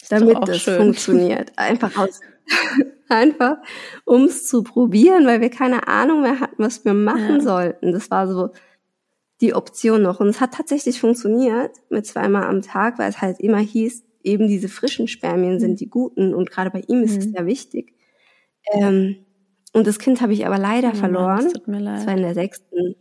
[0.09, 0.79] damit das schön.
[0.79, 1.53] funktioniert.
[1.57, 2.23] Einfach aus,
[3.11, 3.59] einfach
[4.07, 7.41] ums zu probieren, weil wir keine Ahnung mehr hatten, was wir machen ja.
[7.43, 7.93] sollten.
[7.93, 8.49] Das war so
[9.43, 10.19] die Option noch.
[10.19, 14.49] Und es hat tatsächlich funktioniert mit zweimal am Tag, weil es halt immer hieß, eben
[14.49, 17.19] diese frischen Spermien sind die guten und gerade bei ihm ist mhm.
[17.19, 17.93] es sehr wichtig.
[18.73, 19.27] Ähm,
[19.73, 21.45] und das Kind habe ich aber leider oh, verloren.
[21.45, 21.99] Das tut mir leid.
[21.99, 22.97] Das war in der sechsten.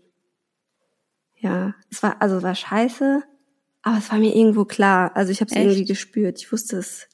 [1.36, 3.24] Ja, es war also es war scheiße,
[3.84, 5.16] aber es war mir irgendwo klar.
[5.16, 6.40] Also ich habe es irgendwie gespürt.
[6.40, 7.08] Ich wusste es.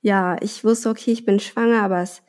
[0.00, 2.22] Ja, ich wusste, okay, ich bin schwanger, aber es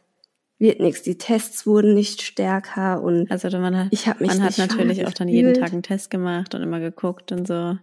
[0.57, 1.03] wird nichts.
[1.03, 5.05] Die Tests wurden nicht stärker und also man hat, ich habe mich man hat natürlich
[5.05, 7.77] auch dann jeden Tag einen Test gemacht und immer geguckt und so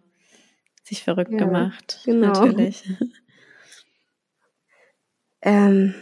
[0.83, 2.01] sich verrückt ja, gemacht.
[2.05, 2.29] Genau.
[2.29, 2.85] Natürlich.
[5.45, 5.95] Ähm,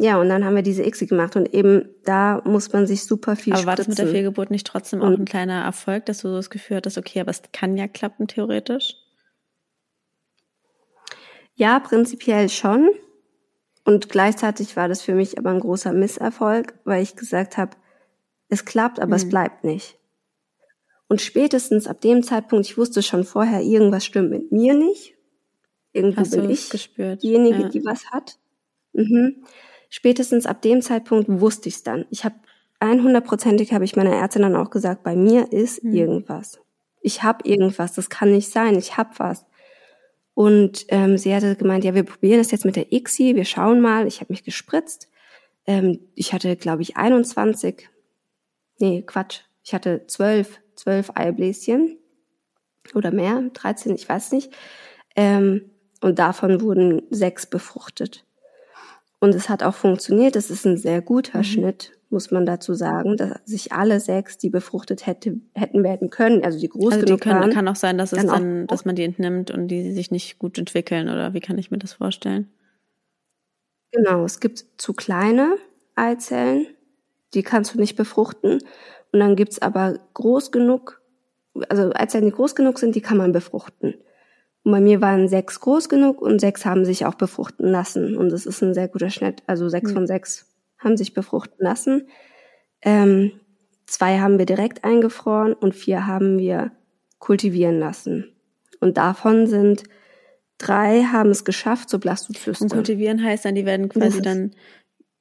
[0.00, 3.34] ja, und dann haben wir diese ICSI gemacht und eben da muss man sich super
[3.34, 6.28] viel Aber war das mit der Fehlgeburt nicht trotzdem auch ein kleiner Erfolg, dass du
[6.28, 8.94] so das Gefühl hattest, okay, aber es kann ja klappen theoretisch?
[11.54, 12.90] Ja, prinzipiell schon.
[13.84, 17.76] Und gleichzeitig war das für mich aber ein großer Misserfolg, weil ich gesagt habe,
[18.48, 19.14] es klappt, aber mhm.
[19.14, 19.98] es bleibt nicht.
[21.08, 25.14] Und spätestens ab dem Zeitpunkt, ich wusste schon vorher, irgendwas stimmt mit mir nicht.
[25.92, 27.22] Irgendwo Hast bin ich gespürt?
[27.22, 27.68] diejenige, ja.
[27.70, 28.38] die was hat.
[28.92, 29.44] Mhm.
[29.88, 32.06] Spätestens ab dem Zeitpunkt wusste ich es dann.
[32.10, 32.36] Ich habe
[32.80, 35.94] 100%ig habe ich meiner Ärztin dann auch gesagt, bei mir ist mhm.
[35.94, 36.60] irgendwas.
[37.00, 39.46] Ich habe irgendwas, das kann nicht sein, ich habe was.
[40.34, 43.80] Und ähm, sie hatte gemeint, ja, wir probieren das jetzt mit der ICSI, wir schauen
[43.80, 44.06] mal.
[44.06, 45.08] Ich habe mich gespritzt.
[45.66, 47.88] Ähm, ich hatte, glaube ich, 21,
[48.78, 51.98] nee, Quatsch, ich hatte 12, 12 Eibläschen
[52.94, 54.52] oder mehr, 13, ich weiß nicht.
[55.16, 58.24] Ähm, und davon wurden sechs befruchtet.
[59.20, 60.36] Und es hat auch funktioniert.
[60.36, 61.44] Es ist ein sehr guter mhm.
[61.44, 66.42] Schnitt muss man dazu sagen, dass sich alle sechs, die befruchtet hätte, hätten werden können,
[66.42, 68.84] also die groß also genug können, waren, kann auch sein, dass es dann, dann dass
[68.84, 71.94] man die entnimmt und die sich nicht gut entwickeln oder wie kann ich mir das
[71.94, 72.48] vorstellen?
[73.92, 75.56] Genau, es gibt zu kleine
[75.96, 76.66] Eizellen,
[77.34, 78.58] die kannst du nicht befruchten
[79.12, 81.02] und dann gibt's aber groß genug,
[81.68, 83.94] also Eizellen, die groß genug sind, die kann man befruchten.
[84.64, 88.30] Und bei mir waren sechs groß genug und sechs haben sich auch befruchten lassen und
[88.30, 89.94] das ist ein sehr guter Schnitt, also sechs mhm.
[89.94, 90.46] von sechs
[90.78, 92.08] haben sich befruchten lassen.
[92.82, 93.32] Ähm,
[93.86, 96.72] zwei haben wir direkt eingefroren und vier haben wir
[97.18, 98.32] kultivieren lassen.
[98.80, 99.84] Und davon sind
[100.58, 102.64] drei haben es geschafft, so Blastozyste.
[102.64, 104.52] Und kultivieren heißt dann, die werden quasi dann,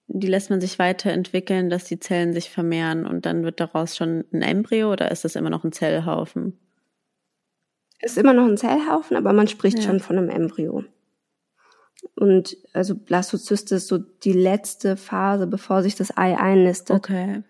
[0.07, 4.25] die lässt man sich weiterentwickeln, dass die Zellen sich vermehren und dann wird daraus schon
[4.31, 6.59] ein Embryo oder ist das immer noch ein Zellhaufen?
[8.01, 9.83] Ist immer noch ein Zellhaufen, aber man spricht Ja.
[9.85, 10.83] schon von einem Embryo.
[12.15, 16.95] Und also Blastozyste ist so die letzte Phase, bevor sich das Ei einnistet.
[16.97, 17.43] Okay.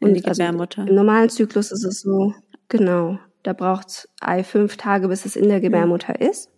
[0.00, 0.86] In Und die also Gebärmutter.
[0.86, 2.34] Im normalen Zyklus ist es so,
[2.68, 6.50] genau, da braucht's Ei fünf Tage, bis es in der Gebärmutter ist.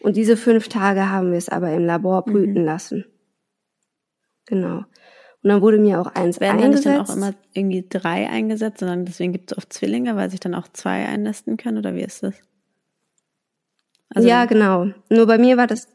[0.00, 2.64] Und diese fünf Tage haben wir es aber im Labor brüten Mhm.
[2.66, 3.04] lassen.
[4.46, 4.84] Genau.
[5.44, 6.86] Und dann wurde mir auch eins Werden eingesetzt.
[6.86, 10.54] dann auch immer irgendwie drei eingesetzt, sondern deswegen gibt es oft Zwillinge, weil sich dann
[10.54, 12.34] auch zwei einnisten können oder wie ist das?
[14.14, 14.86] Also ja, genau.
[15.10, 15.86] Nur bei mir war das,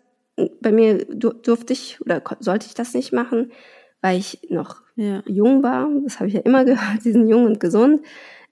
[0.62, 3.52] bei mir dur durfte ich oder sollte ich das nicht machen,
[4.02, 5.24] weil ich noch ja.
[5.26, 5.90] jung war.
[6.04, 8.06] Das habe ich ja immer gehört, sie sind jung und gesund.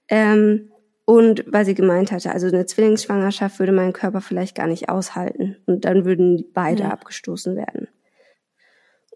[0.08, 0.72] Ähm,
[1.04, 5.56] und weil sie gemeint hatte, also eine Zwillingsschwangerschaft würde mein Körper vielleicht gar nicht aushalten.
[5.66, 6.90] Und dann würden beide Ja.
[6.90, 7.88] abgestoßen werden.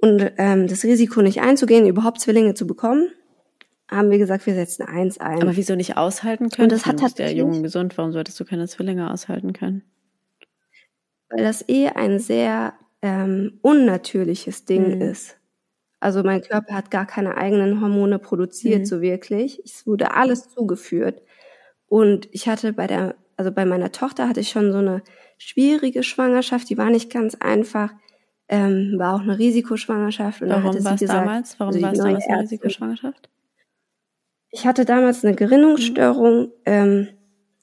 [0.03, 3.09] Und ähm, das Risiko nicht einzugehen, überhaupt Zwillinge zu bekommen,
[3.91, 5.41] haben wir gesagt, wir setzen eins ein.
[5.41, 6.69] Aber wieso nicht aushalten können?
[6.69, 7.97] das hat Du bist ja tatsächlich- jung und gesund.
[7.97, 9.83] Warum solltest du keine Zwillinge aushalten können?
[11.35, 15.01] weil das eh ein sehr ähm, unnatürliches Ding Mhm.
[15.01, 15.39] ist.
[15.99, 18.85] Also mein Körper hat gar keine eigenen Hormone produziert, Mhm.
[18.85, 19.59] so wirklich.
[19.65, 21.23] Es wurde alles zugeführt.
[21.89, 25.03] Und ich hatte bei der, also bei meiner Tochter hatte ich schon so eine
[25.39, 27.93] schwierige Schwangerschaft, die war nicht ganz einfach,
[28.49, 30.43] ähm, war auch eine Risikoschwangerschaft.
[30.43, 31.61] Und da hatte Warum sie war es gesagt, damals?
[31.61, 33.29] Warum also war es damals eine Ärztin- Risikoschwangerschaft?
[34.51, 37.09] Ich hatte damals eine Gerinnungsstörung, ähm,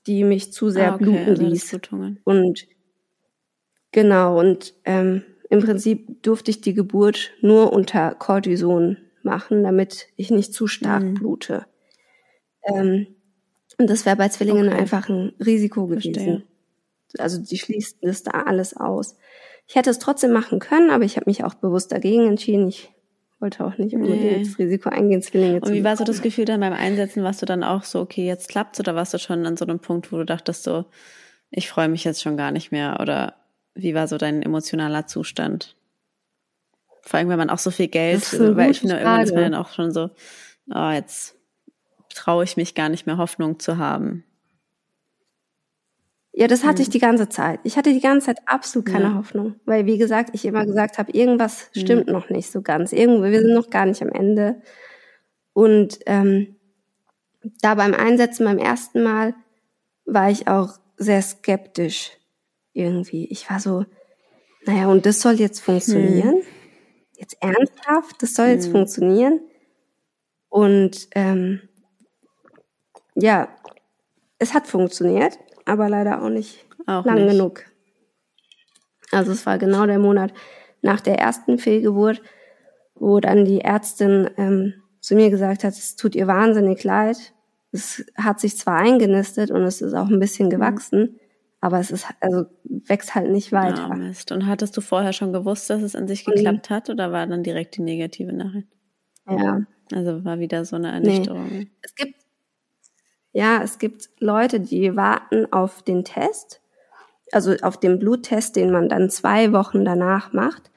[0.07, 1.79] die mich zu sehr ah, okay, bluten also ließ.
[2.23, 2.65] Und
[3.91, 10.31] genau, und ähm, im Prinzip durfte ich die Geburt nur unter Cortison machen, damit ich
[10.31, 11.13] nicht zu stark Mhm.
[11.15, 11.65] blute.
[12.63, 13.07] Ähm,
[13.77, 14.77] und das wäre bei Zwillingen Okay.
[14.81, 16.13] einfach ein Risiko Verstehe.
[16.13, 16.43] gewesen.
[17.17, 19.15] Also die schließt das da alles aus.
[19.69, 22.67] Ich hätte es trotzdem machen können, aber ich habe mich auch bewusst dagegen entschieden.
[22.67, 22.89] Ich
[23.39, 24.43] wollte auch nicht unbedingt Nee.
[24.43, 27.23] das Risiko eingehen, Zwillinge zu Und wie war so das Gefühl dann beim Einsetzen?
[27.23, 29.79] Warst du dann auch so, okay, jetzt klappt's oder warst du schon an so einem
[29.79, 30.85] Punkt, wo du dachtest so,
[31.51, 33.35] ich freue mich jetzt schon gar nicht mehr oder
[33.75, 35.75] wie war so dein emotionaler Zustand?
[37.03, 39.43] Vor allem, wenn man auch so viel Geld, eine weil ich finde, irgendwann ist man
[39.43, 40.09] dann auch schon so,
[40.73, 41.35] oh, jetzt
[42.13, 44.23] traue ich mich gar nicht mehr Hoffnung zu haben.
[46.39, 47.59] Ja, das hatte ich die ganze Zeit.
[47.65, 49.15] Ich hatte die ganze Zeit absolut keine Ja.
[49.15, 52.93] Hoffnung, weil wie gesagt, ich immer gesagt habe, irgendwas stimmt noch nicht so ganz.
[52.93, 54.61] Irgendwo, wir sind noch gar nicht am Ende.
[55.51, 56.55] Und ähm,
[57.61, 59.35] da beim Einsetzen beim ersten Mal
[60.05, 62.11] war ich auch sehr skeptisch
[62.71, 63.25] irgendwie.
[63.27, 63.85] Ich war so,
[64.65, 66.41] naja, und das soll jetzt funktionieren?
[67.17, 68.23] Jetzt ernsthaft?
[68.23, 68.71] Das soll jetzt Hm.
[68.71, 69.41] funktionieren?
[70.47, 71.61] Und ähm,
[73.15, 73.49] ja,
[74.37, 75.37] es hat funktioniert,
[75.69, 77.31] aber leider auch nicht Auch lang nicht.
[77.31, 77.63] genug.
[79.11, 80.33] Also es war genau der Monat
[80.81, 82.21] nach der ersten Fehlgeburt,
[82.95, 87.33] wo dann die Ärztin ähm, zu mir gesagt hat, es tut ihr wahnsinnig leid.
[87.71, 91.19] Es hat sich zwar eingenistet und es ist auch ein bisschen gewachsen,
[91.61, 93.89] aber es ist also wächst halt nicht weiter.
[93.91, 94.31] Ah, Mist.
[94.31, 97.43] Und hattest du vorher schon gewusst, dass es an sich geklappt hat oder war dann
[97.43, 98.67] direkt die negative Nachricht?
[99.29, 99.61] Ja.
[99.93, 101.67] Also war wieder so eine Ernüchterung.
[101.81, 102.15] Es gibt
[103.33, 106.61] ja, es gibt Leute, die warten auf den Test,
[107.31, 110.71] also auf den Bluttest, den man dann zwei Wochen danach macht.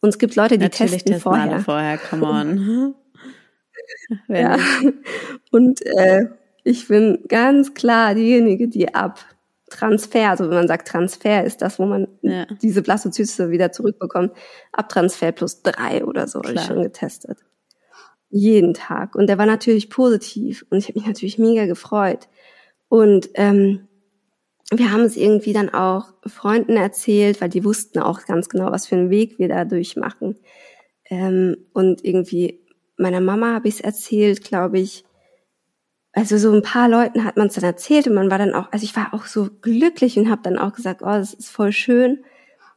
[0.00, 1.52] Und es gibt Leute, die Natürlich testen testen vorher.
[1.52, 2.94] alle vorher, come on.
[4.28, 4.58] Ja.
[5.50, 6.26] Und äh,
[6.64, 9.18] ich bin ganz klar diejenige, die ab
[9.70, 12.46] Transfer, also wenn man sagt Transfer, ist das, wo man Ja.
[12.60, 14.32] diese Blastozyste wieder zurückbekommt,
[14.72, 17.38] ab Transfer plus drei oder so habe ich schon getestet.
[18.30, 19.14] Jeden Tag.
[19.14, 20.64] Und der war natürlich positiv.
[20.70, 22.28] Und ich habe mich natürlich mega gefreut.
[22.88, 23.88] Und ähm,
[24.72, 28.86] wir haben es irgendwie dann auch Freunden erzählt, weil die wussten auch ganz genau, was
[28.86, 30.36] für einen Weg wir da durchmachen.
[31.08, 32.60] Ähm, und irgendwie
[32.96, 35.04] meiner Mama habe ich es erzählt, glaube ich.
[36.12, 38.70] Also so ein paar Leuten hat man es dann erzählt und man war dann auch,
[38.72, 41.72] also ich war auch so glücklich und habe dann auch gesagt, oh, das ist voll
[41.72, 42.24] schön.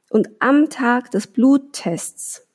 [0.09, 2.47] Und am Tag des Bluttests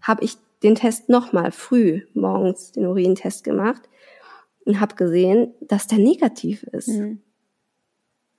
[0.00, 3.82] habe ich den Test nochmal früh morgens, den Urintest gemacht
[4.64, 6.88] und habe gesehen, dass der negativ ist.
[6.88, 7.20] Mhm.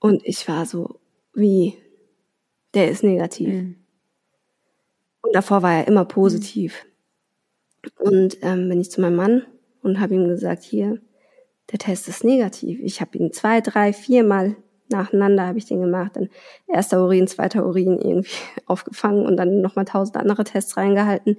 [0.00, 1.00] Und ich war so,
[1.34, 1.78] wie?
[2.74, 3.48] Der ist negativ.
[3.48, 3.76] Mhm.
[5.22, 6.84] Und davor war er immer positiv.
[7.98, 9.42] Und ähm, bin ich zu meinem Mann
[9.82, 11.00] und habe ihm gesagt, hier,
[11.70, 12.80] der Test ist negativ.
[12.82, 14.56] Ich habe ihn zwei, drei, viermal
[14.88, 16.12] nacheinander habe ich den gemacht.
[16.14, 16.28] Dann
[16.68, 18.30] erster Urin, zweiter Urin irgendwie
[18.66, 21.36] aufgefangen und dann nochmal tausend andere Tests reingehalten.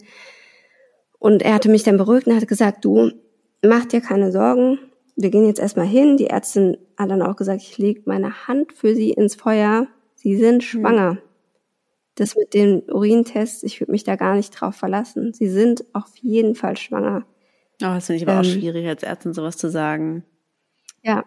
[1.20, 3.12] Und er hatte mich dann beruhigt und hat gesagt, du,
[3.64, 4.80] mach dir keine Sorgen,
[5.18, 6.16] wir gehen jetzt erstmal hin.
[6.16, 9.88] Die Ärztin hat dann auch gesagt, ich lege meine Hand für sie ins Feuer.
[10.16, 10.70] Sie sind hm.
[10.70, 11.14] schwanger.
[11.14, 11.20] Mhm.
[12.16, 15.34] Das mit den Urintests, ich würde mich da gar nicht drauf verlassen.
[15.34, 17.26] Sie sind auf jeden Fall schwanger.
[17.82, 20.24] Oh, das finde ich aber ähm, auch schwierig, als Ärztin sowas zu sagen.
[21.04, 21.26] Ja.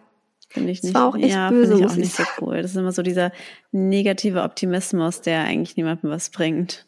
[0.49, 0.93] Finde ich nicht.
[0.93, 2.61] Das war auch echt ja, böse, ich auch nicht so cool.
[2.61, 3.31] Das ist immer so dieser
[3.71, 6.85] negative Optimismus, der eigentlich niemandem was bringt.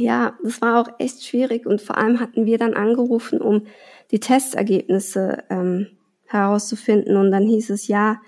[0.00, 3.66] Ja, das war auch echt schwierig und vor allem hatten wir dann angerufen, um
[4.10, 5.88] die Testergebnisse ähm,
[6.26, 8.20] herauszufinden und dann hieß es ja,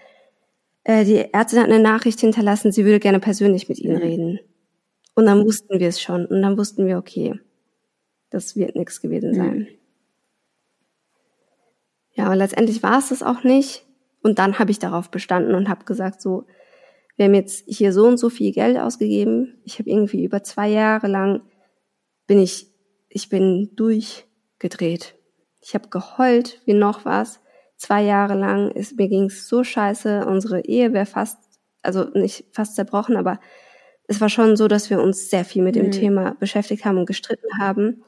[0.85, 4.03] äh, die Ärztin hat eine Nachricht hinterlassen, sie würde gerne persönlich mit Ihnen mhm.
[4.03, 4.41] reden.
[5.15, 7.39] Und dann wussten wir es schon und dann wussten wir, okay,
[8.31, 9.59] das wird nichts gewesen sein.
[9.59, 9.69] Mhm.
[12.15, 13.87] Ja, aber letztendlich war es das auch nicht.
[14.23, 16.45] Und dann habe ich darauf bestanden und habe gesagt, so,
[17.17, 19.59] wir haben jetzt hier so und so viel Geld ausgegeben.
[19.65, 21.43] Ich habe irgendwie über zwei Jahre lang
[22.27, 22.67] bin ich,
[23.09, 25.15] ich bin durchgedreht.
[25.61, 27.41] Ich habe geheult wie noch was.
[27.77, 30.27] Zwei Jahre lang ist mir ging's so scheiße.
[30.27, 31.39] Unsere Ehe wäre fast,
[31.83, 33.41] also nicht fast zerbrochen, aber
[34.07, 35.93] es war schon so, dass wir uns sehr viel mit dem mhm.
[35.93, 38.05] Thema beschäftigt haben und gestritten haben.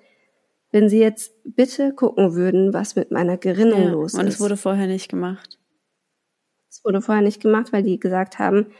[0.70, 4.18] Wenn Sie jetzt bitte gucken würden, was mit meiner Gerinnung ja, los ist.
[4.18, 5.58] Und es wurde vorher nicht gemacht.
[6.68, 8.72] Es wurde vorher nicht gemacht, weil die gesagt haben,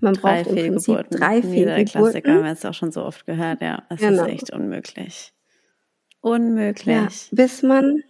[0.00, 1.84] man drei braucht im Prinzip drei Fehlgeburten.
[1.86, 3.82] Klassiker haben wir jetzt auch schon so oft gehört, ja.
[3.88, 4.24] Es genau.
[4.24, 5.32] ist echt unmöglich.
[6.20, 6.86] Unmöglich.
[6.86, 8.02] Ja, bis man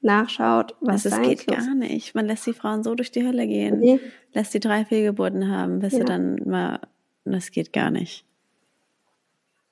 [0.00, 2.14] nachschaut, was es geht gar nicht.
[2.14, 4.00] Man lässt die Frauen so durch die Hölle gehen, nee.
[4.32, 6.00] lässt die drei Fehlgeburten haben, bis ja.
[6.00, 6.80] sie dann mal,
[7.24, 8.24] das geht gar nicht.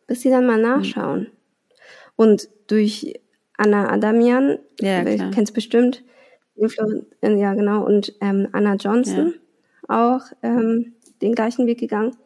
[0.06, 1.20] Bis sie dann mal nachschauen.
[1.20, 1.32] Hm.
[2.16, 3.14] Und durch
[3.56, 5.30] Anna Adamian, ja, klar.
[5.30, 6.02] kennst bestimmt,
[6.56, 9.34] ja genau, und ähm, Anna Johnson
[9.88, 10.14] ja.
[10.16, 12.16] auch ähm, den gleichen Weg gegangen,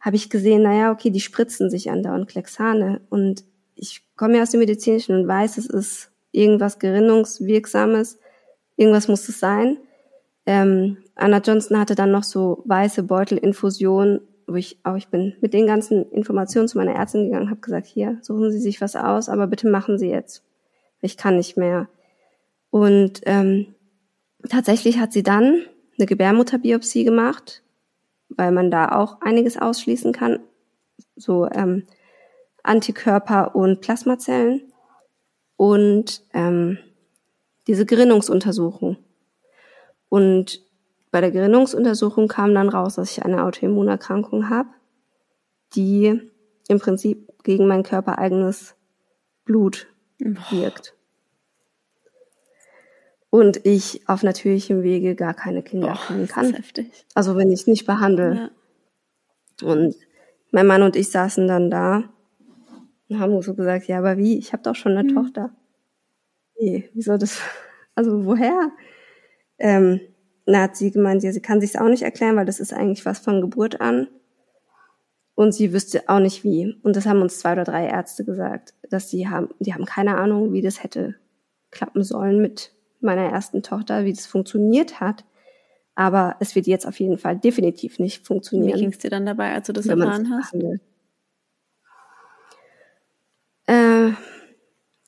[0.00, 4.50] habe ich gesehen, naja, okay, die spritzen sich andauernd Klexane und ich komme ja aus
[4.50, 8.18] dem Medizinischen und weiß, es ist irgendwas Gerinnungswirksames,
[8.76, 9.78] irgendwas muss es sein.
[10.46, 15.54] Ähm, Anna Johnson hatte dann noch so weiße Beutelinfusionen, wo ich auch, ich bin mit
[15.54, 19.28] den ganzen Informationen zu meiner Ärztin gegangen, habe gesagt, hier, suchen Sie sich was aus,
[19.28, 20.44] aber bitte machen Sie jetzt.
[21.00, 21.88] Ich kann nicht mehr.
[22.70, 23.74] Und ähm,
[24.48, 25.62] tatsächlich hat sie dann
[25.98, 27.62] eine Gebärmutterbiopsie gemacht,
[28.28, 30.40] weil man da auch einiges ausschließen kann.
[31.16, 31.84] So ähm,
[32.62, 34.72] Antikörper und Plasmazellen
[35.56, 36.78] und ähm,
[37.66, 38.96] diese Gerinnungsuntersuchung.
[40.08, 40.62] Und
[41.10, 44.68] bei der Gerinnungsuntersuchung kam dann raus, dass ich eine Autoimmunerkrankung habe,
[45.74, 46.20] die
[46.68, 48.74] im Prinzip gegen mein körpereigenes
[49.44, 49.86] Blut
[50.18, 50.95] wirkt.
[53.36, 56.56] Und ich auf natürlichem Wege gar keine Kinder Boah, kriegen kann.
[57.14, 58.50] Also wenn ich nicht behandle.
[59.60, 59.68] Ja.
[59.68, 59.94] Und
[60.52, 62.04] mein Mann und ich saßen dann da
[63.10, 64.38] und haben so gesagt, ja, aber wie?
[64.38, 65.14] Ich habe doch schon eine mhm.
[65.14, 65.50] Tochter.
[66.58, 67.42] Nee, wieso das?
[67.94, 68.72] Also woher?
[69.58, 70.00] Ähm,
[70.46, 73.04] na, hat sie gemeint, ja, sie kann sich's auch nicht erklären, weil das ist eigentlich
[73.04, 74.08] was von Geburt an.
[75.34, 76.74] Und sie wüsste auch nicht wie.
[76.82, 80.16] Und das haben uns zwei oder drei Ärzte gesagt, dass sie haben, die haben keine
[80.16, 81.16] Ahnung, wie das hätte
[81.70, 85.24] klappen sollen mit meiner ersten Tochter, wie das funktioniert hat.
[85.94, 88.76] Aber es wird jetzt auf jeden Fall definitiv nicht funktionieren.
[88.76, 90.54] Wie ging es dir dann dabei, als du das erfahren hast?
[93.66, 94.10] Äh,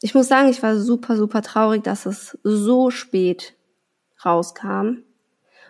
[0.00, 3.54] ich muss sagen, ich war super, super traurig, dass es so spät
[4.24, 5.02] rauskam.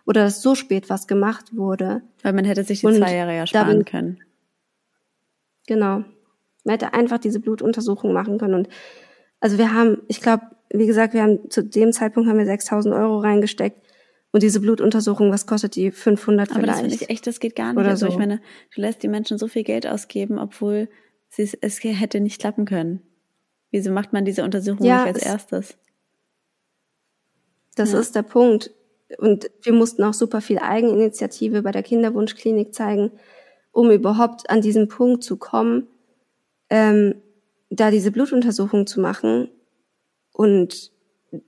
[0.07, 2.03] Oder dass so spät was gemacht wurde.
[2.23, 4.21] Weil man hätte sich die Und zwei Jahre ja sparen können.
[5.66, 6.05] Genau.
[6.64, 8.55] Man hätte einfach diese Blutuntersuchung machen können.
[8.55, 8.69] Und
[9.41, 12.95] also wir haben, ich glaube, wie gesagt, wir haben zu dem Zeitpunkt haben wir 6000
[12.95, 13.83] Euro reingesteckt.
[14.31, 15.91] Und diese Blutuntersuchung, was kostet die?
[15.91, 16.62] 500 Aber vielleicht?
[16.62, 17.81] Aber das finde ich echt, das geht gar nicht.
[17.81, 18.12] Oder also so.
[18.12, 18.41] ich meine,
[18.75, 20.89] du lässt die Menschen so viel Geld ausgeben, obwohl
[21.31, 23.03] sie es hätte nicht klappen können.
[23.71, 25.79] Wieso macht man diese Untersuchung ja, nicht als erstes?
[27.75, 28.01] Das ja.
[28.01, 28.71] ist der Punkt.
[29.16, 33.12] Und wir mussten auch super viel Eigeninitiative bei der Kinderwunschklinik zeigen,
[33.73, 35.87] um überhaupt an diesen Punkt zu kommen,
[36.69, 37.14] ähm,
[37.71, 39.49] da diese Blutuntersuchung zu machen.
[40.39, 40.93] Und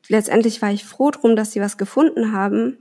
[0.09, 2.79] letztendlich war ich froh drum, dass sie was gefunden haben.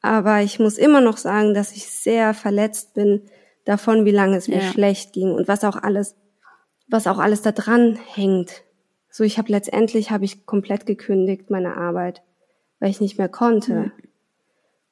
[0.00, 3.22] Aber ich muss immer noch sagen, dass ich sehr verletzt bin
[3.64, 4.72] davon, wie lange es mir ja.
[4.72, 6.16] schlecht ging und was auch alles
[6.88, 8.64] was auch alles da dran hängt.
[9.08, 12.22] So, ich habe letztendlich habe ich komplett gekündigt meine Arbeit,
[12.80, 13.74] weil ich nicht mehr konnte.
[13.74, 13.92] Mhm.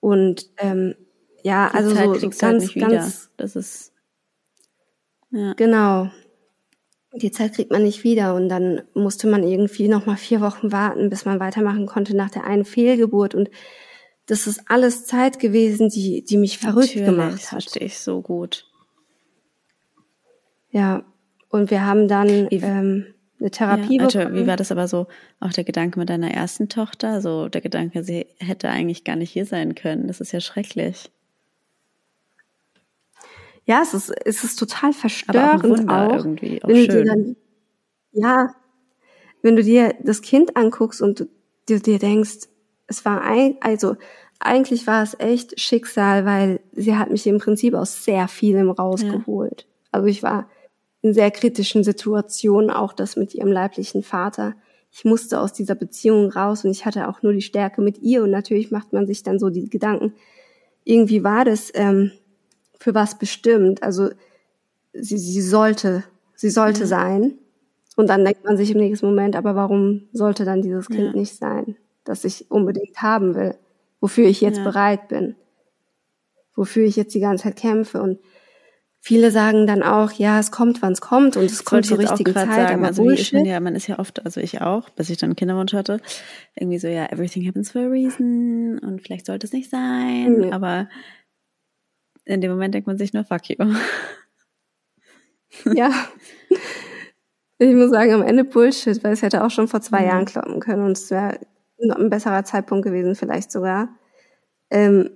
[0.00, 0.94] Und ähm,
[1.42, 3.30] ja, Die also Zeit so, so ganz, halt ganz.
[3.36, 3.92] Das ist
[5.30, 5.54] ja.
[5.54, 6.10] genau.
[7.14, 10.72] Die Zeit kriegt man nicht wieder und dann musste man irgendwie noch mal vier Wochen
[10.72, 13.50] warten, bis man weitermachen konnte nach der einen Fehlgeburt und
[14.26, 17.42] das ist alles Zeit gewesen, die die mich verrückt Natürlich, gemacht hat.
[17.42, 18.66] Das verstehe ich so gut.
[20.70, 21.04] Ja,
[21.50, 23.06] Und wir haben dann ähm,
[23.38, 24.34] eine Therapie ja, bekommen.
[24.34, 25.06] Wie war das aber so,
[25.38, 27.20] auch der Gedanke mit deiner ersten Tochter?
[27.20, 30.06] So der Gedanke, sie hätte eigentlich gar nicht hier sein können.
[30.06, 31.10] Das ist ja schrecklich.
[33.64, 36.88] Ja, es ist, es ist total verstörend aber auch, auch, irgendwie, auch wenn schön.
[36.88, 37.36] du dir dann,
[38.12, 38.54] ja,
[39.42, 41.28] wenn du dir das Kind anguckst und du
[41.68, 42.48] dir, dir denkst,
[42.86, 43.96] es war ein, also
[44.40, 49.62] eigentlich war es echt Schicksal, weil sie hat mich im Prinzip aus sehr vielem rausgeholt.
[49.62, 49.66] Ja.
[49.92, 50.48] Also ich war
[51.00, 54.54] in sehr kritischen Situationen, auch das mit ihrem leiblichen Vater.
[54.90, 58.22] Ich musste aus dieser Beziehung raus und ich hatte auch nur die Stärke mit ihr
[58.24, 60.14] und natürlich macht man sich dann so die Gedanken,
[60.84, 62.10] irgendwie war das ähm,
[62.82, 63.82] für was bestimmt.
[63.82, 64.10] Also
[64.92, 66.04] sie, sie sollte,
[66.34, 66.88] sie sollte mhm.
[66.88, 67.38] sein.
[67.96, 71.20] Und dann denkt man sich im nächsten Moment, aber warum sollte dann dieses Kind ja.
[71.20, 73.54] nicht sein, das ich unbedingt haben will,
[74.00, 74.64] wofür ich jetzt ja.
[74.64, 75.36] bereit bin,
[76.56, 78.18] wofür ich jetzt die ganze Zeit kämpfe und
[78.98, 81.98] viele sagen dann auch, ja, es kommt, wann es kommt und es das kommt zur
[81.98, 82.74] richtigen Zeit, sagen.
[82.76, 83.34] aber also Bullshit.
[83.34, 86.00] Man ja, man ist ja oft, also ich auch, bis ich dann einen Kinderwunsch hatte,
[86.54, 90.52] irgendwie so, ja, everything happens for a reason und vielleicht sollte es nicht sein, mhm.
[90.52, 90.88] aber
[92.24, 93.56] in dem Moment denkt man sich nur, fuck you.
[95.74, 95.90] Ja.
[97.58, 100.06] Ich muss sagen, am Ende Bullshit, weil es hätte auch schon vor zwei mhm.
[100.06, 101.38] Jahren kloppen können und es wäre
[101.78, 103.90] ein besserer Zeitpunkt gewesen, vielleicht sogar.
[104.70, 105.10] Ähm,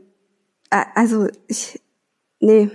[0.70, 1.80] also ich,
[2.40, 2.70] nee,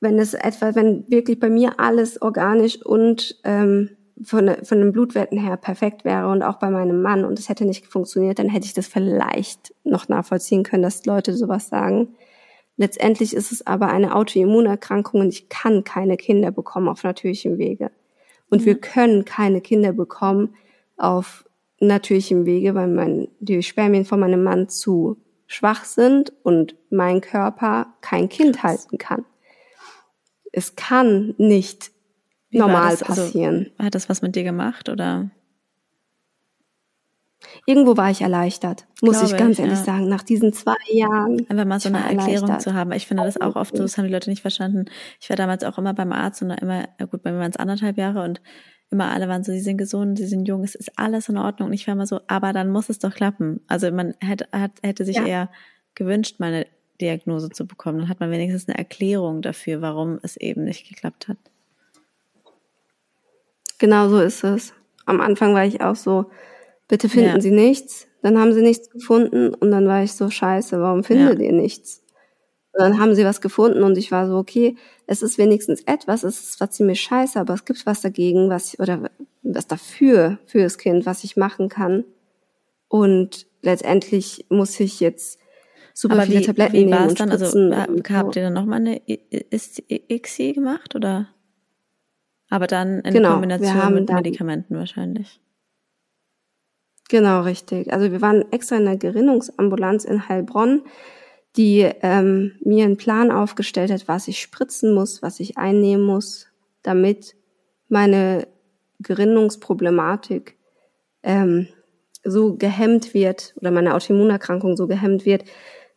[0.00, 3.90] wenn es etwa, wenn wirklich bei mir alles organisch und ähm,
[4.22, 7.64] von, von den Blutwerten her perfekt wäre und auch bei meinem Mann und es hätte
[7.64, 12.14] nicht funktioniert, dann hätte ich das vielleicht noch nachvollziehen können, dass Leute sowas sagen.
[12.76, 17.90] Letztendlich ist es aber eine Autoimmunerkrankung und ich kann keine Kinder bekommen auf natürlichem Wege.
[18.50, 18.66] Und mhm.
[18.66, 20.54] wir können keine Kinder bekommen
[20.96, 21.44] auf
[21.80, 27.94] natürlichem Wege, weil mein, die Spermien von meinem Mann zu schwach sind und mein Körper
[28.00, 29.24] kein Kind halten kann.
[30.52, 31.90] Es kann nicht
[32.50, 33.02] Wie normal das?
[33.02, 33.70] Also, passieren.
[33.76, 35.30] Also, hat das was mit dir gemacht oder?
[37.66, 39.84] Irgendwo war ich erleichtert, muss Glaube ich ganz ich, ehrlich ja.
[39.84, 41.46] sagen, nach diesen zwei Jahren.
[41.48, 42.92] Einfach mal so eine Erklärung zu haben.
[42.92, 44.86] Ich finde das auch oft so, das haben die Leute nicht verstanden.
[45.20, 47.98] Ich war damals auch immer beim Arzt und immer, gut, bei mir waren es anderthalb
[47.98, 48.40] Jahre und
[48.90, 51.68] immer alle waren so, sie sind gesund, sie sind jung, es ist alles in Ordnung.
[51.68, 53.60] Und ich war immer so, aber dann muss es doch klappen.
[53.66, 55.26] Also man hätte, hat, hätte sich ja.
[55.26, 55.50] eher
[55.94, 56.66] gewünscht, meine
[57.00, 57.98] Diagnose zu bekommen.
[57.98, 61.38] Dann hat man wenigstens eine Erklärung dafür, warum es eben nicht geklappt hat.
[63.78, 64.72] Genau so ist es.
[65.06, 66.30] Am Anfang war ich auch so,
[66.88, 67.40] bitte finden ja.
[67.40, 68.06] Sie nichts.
[68.22, 71.46] Dann haben sie nichts gefunden und dann war ich so, scheiße, warum findet ja.
[71.46, 72.02] ihr nichts?
[72.72, 74.76] Und dann haben sie was gefunden und ich war so, okay,
[75.06, 78.78] es ist wenigstens etwas, es ist zwar ziemlich scheiße, aber es gibt was dagegen, was,
[78.80, 79.10] oder
[79.42, 82.04] was dafür, für das Kind, was ich machen kann.
[82.88, 85.38] Und letztendlich muss ich jetzt
[85.92, 87.30] super aber viele wie, Tabletten wie nehmen und dann?
[87.30, 91.28] Also habt ihr dann nochmal eine ICSI gemacht oder?
[92.50, 95.40] Aber dann in genau, Kombination mit Medikamenten wahrscheinlich.
[97.14, 97.92] Genau, richtig.
[97.92, 100.82] Also wir waren extra in der Gerinnungsambulanz in Heilbronn,
[101.56, 106.48] die ähm, mir einen Plan aufgestellt hat, was ich spritzen muss, was ich einnehmen muss,
[106.82, 107.36] damit
[107.88, 108.48] meine
[108.98, 110.56] Gerinnungsproblematik
[111.22, 111.68] ähm,
[112.24, 115.44] so gehemmt wird oder meine Autoimmunerkrankung so gehemmt wird,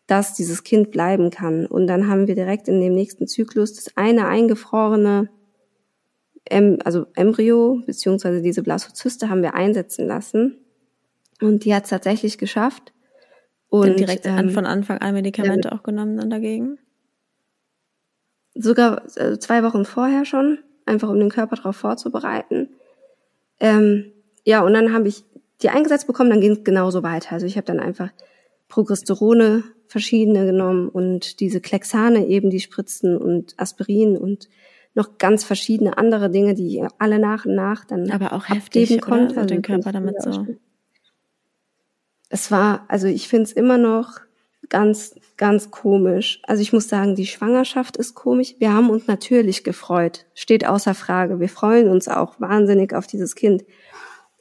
[0.05, 1.65] dass dieses Kind bleiben kann.
[1.65, 5.30] Und dann haben wir direkt in dem nächsten Zyklus das eine eingefrorene,
[6.84, 10.59] also Embryo beziehungsweise diese Blastozyste haben wir einsetzen lassen
[11.41, 12.93] und die hat es tatsächlich geschafft.
[13.69, 16.79] Und direkt ähm, von Anfang an Medikamente ja, auch genommen dann dagegen?
[18.55, 22.69] Sogar also zwei Wochen vorher schon, einfach um den Körper darauf vorzubereiten.
[23.59, 24.13] Ähm,
[24.45, 25.25] ja, und dann habe ich
[25.61, 27.33] die eingesetzt bekommen, dann ging es genauso weiter.
[27.33, 28.09] Also ich habe dann einfach
[28.69, 34.47] Progesterone verschiedene genommen und diese Klexane eben, die Spritzen und Aspirin und
[34.93, 39.01] noch ganz verschiedene andere Dinge, die ich alle nach und nach dann Aber auch heftig,
[39.01, 39.33] konnte.
[39.33, 39.41] Oder?
[39.41, 40.45] Also den Körper damit so
[42.30, 44.19] es war, also ich finde es immer noch
[44.69, 46.41] ganz, ganz komisch.
[46.43, 48.55] Also ich muss sagen, die Schwangerschaft ist komisch.
[48.59, 51.39] Wir haben uns natürlich gefreut, steht außer Frage.
[51.39, 53.63] Wir freuen uns auch wahnsinnig auf dieses Kind.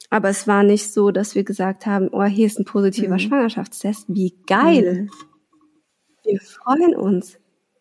[0.09, 3.19] Aber es war nicht so, dass wir gesagt haben, oh, hier ist ein positiver mhm.
[3.19, 4.05] Schwangerschaftstest.
[4.07, 5.03] Wie geil.
[5.03, 5.09] Mhm.
[6.23, 7.37] Wir freuen uns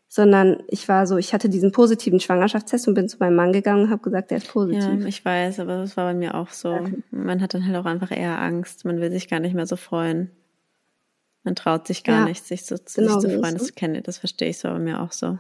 [0.09, 3.85] sondern ich war so, ich hatte diesen positiven Schwangerschaftstest und bin zu meinem Mann gegangen
[3.85, 5.01] und habe gesagt, der ist positiv.
[5.01, 6.73] Ja, ich weiß, aber das war bei mir auch so.
[6.73, 7.03] Okay.
[7.11, 8.85] Man hat dann halt auch einfach eher Angst.
[8.85, 10.31] Man will sich gar nicht mehr so freuen.
[11.43, 13.59] Man traut sich gar ja, nicht, sich so genau sich zu freuen.
[13.59, 15.39] Das kenne das verstehe ich so bei mir auch so.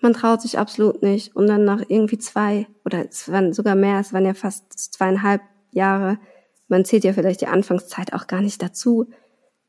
[0.00, 1.34] Man traut sich absolut nicht.
[1.34, 5.40] Und dann nach irgendwie zwei, oder es waren sogar mehr, es waren ja fast zweieinhalb
[5.70, 6.18] Jahre,
[6.68, 9.08] man zählt ja vielleicht die Anfangszeit auch gar nicht dazu.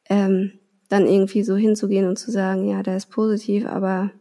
[0.09, 0.59] Ähm,
[0.89, 4.11] dann irgendwie so hinzugehen und zu sagen, ja, der ist positiv, aber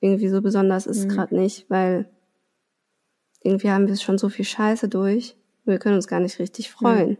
[0.00, 1.10] irgendwie so besonders ist es mhm.
[1.10, 2.08] gerade nicht, weil
[3.42, 7.10] irgendwie haben wir schon so viel Scheiße durch, wir können uns gar nicht richtig freuen.
[7.10, 7.18] Mhm.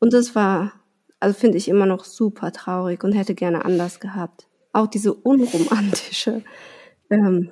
[0.00, 0.72] Und das war,
[1.20, 4.48] also finde ich immer noch super traurig und hätte gerne anders gehabt.
[4.72, 6.42] Auch diese unromantische,
[7.10, 7.50] ähm,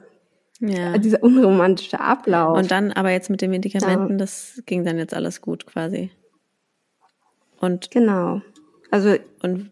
[0.58, 0.98] ja.
[0.98, 2.56] dieser unromantische Ablauf.
[2.56, 4.16] Und dann aber jetzt mit den Medikamenten, ja.
[4.16, 6.10] das ging dann jetzt alles gut quasi.
[7.60, 8.42] Und genau.
[8.90, 9.70] Also und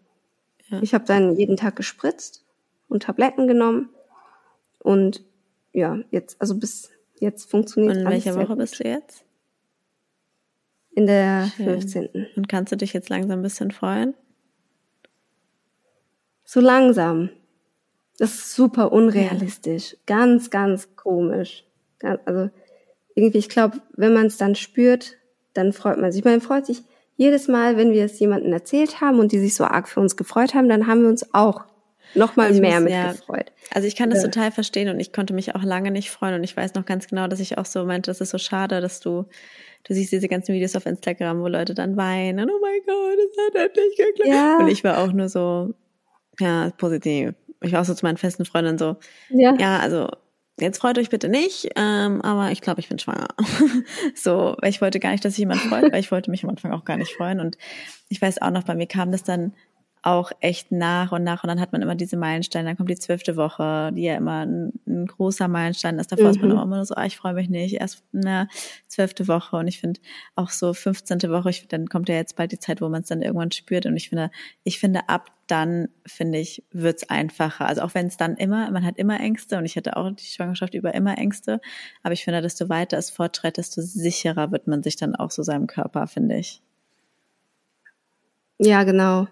[0.69, 0.81] ja.
[0.81, 2.43] ich habe dann jeden Tag gespritzt
[2.87, 3.89] und Tabletten genommen
[4.79, 5.23] und
[5.73, 6.89] ja, jetzt also bis
[7.19, 9.23] jetzt funktioniert Und in welcher Woche bist du jetzt?
[10.91, 11.65] In der Schön.
[11.65, 12.27] 15.
[12.35, 14.15] Und kannst du dich jetzt langsam ein bisschen freuen?
[16.43, 17.29] So langsam.
[18.17, 19.93] Das ist super unrealistisch.
[19.93, 19.97] Ja.
[20.07, 21.63] Ganz, ganz komisch.
[22.01, 22.49] Also
[23.15, 25.17] irgendwie, ich glaube, wenn man es dann spürt,
[25.53, 26.23] dann freut man sich.
[26.23, 26.83] Man freut sich
[27.19, 30.15] jedes Mal, wenn wir es jemandem erzählt haben und die sich so arg für uns
[30.15, 31.65] gefreut haben, dann haben wir uns auch
[32.15, 33.49] noch mal also mehr mitgefreut.
[33.49, 34.29] Ja, also ich kann das ja.
[34.29, 37.07] total verstehen und ich konnte mich auch lange nicht freuen und ich weiß noch ganz
[37.07, 39.25] genau, dass ich auch so meinte, das ist so schade, dass du
[39.83, 43.45] du siehst diese ganzen Videos auf Instagram, wo Leute dann weinen, oh mein Gott, es
[43.45, 44.29] hat endlich geklappt.
[44.29, 44.57] Ja.
[44.59, 45.73] Und ich war auch nur so,
[46.39, 47.33] ja, positiv.
[47.61, 48.95] Ich war auch so zu meinen festen Freundinnen so,
[49.29, 50.07] ja, ja also
[50.61, 53.27] jetzt freut euch bitte nicht, ähm, aber ich glaube, ich bin schwanger.
[54.15, 56.49] so, weil ich wollte gar nicht, dass sich jemand freut, weil ich wollte mich am
[56.49, 57.39] Anfang auch gar nicht freuen.
[57.39, 57.57] Und
[58.09, 59.53] ich weiß auch noch, bei mir kam das dann
[60.01, 62.97] auch echt nach und nach und dann hat man immer diese Meilensteine, dann kommt die
[62.97, 66.11] zwölfte Woche, die ja immer ein, ein großer Meilenstein ist.
[66.11, 66.31] Davor mhm.
[66.31, 66.57] ist man mhm.
[66.57, 68.47] auch immer nur so, ah, ich freue mich nicht, erst eine
[68.87, 69.99] zwölfte Woche und ich finde
[70.35, 71.23] auch so 15.
[71.23, 73.85] Woche, ich, dann kommt ja jetzt bald die Zeit, wo man es dann irgendwann spürt
[73.85, 74.31] und ich finde,
[74.63, 77.65] ich finde ab dann, finde ich, wird's einfacher.
[77.65, 80.23] Also auch wenn es dann immer, man hat immer Ängste und ich hatte auch die
[80.23, 81.59] Schwangerschaft über immer Ängste,
[82.03, 85.43] aber ich finde, desto weiter es fortschreitet, desto sicherer wird man sich dann auch so
[85.43, 86.61] seinem Körper, finde ich.
[88.59, 89.27] Ja, genau.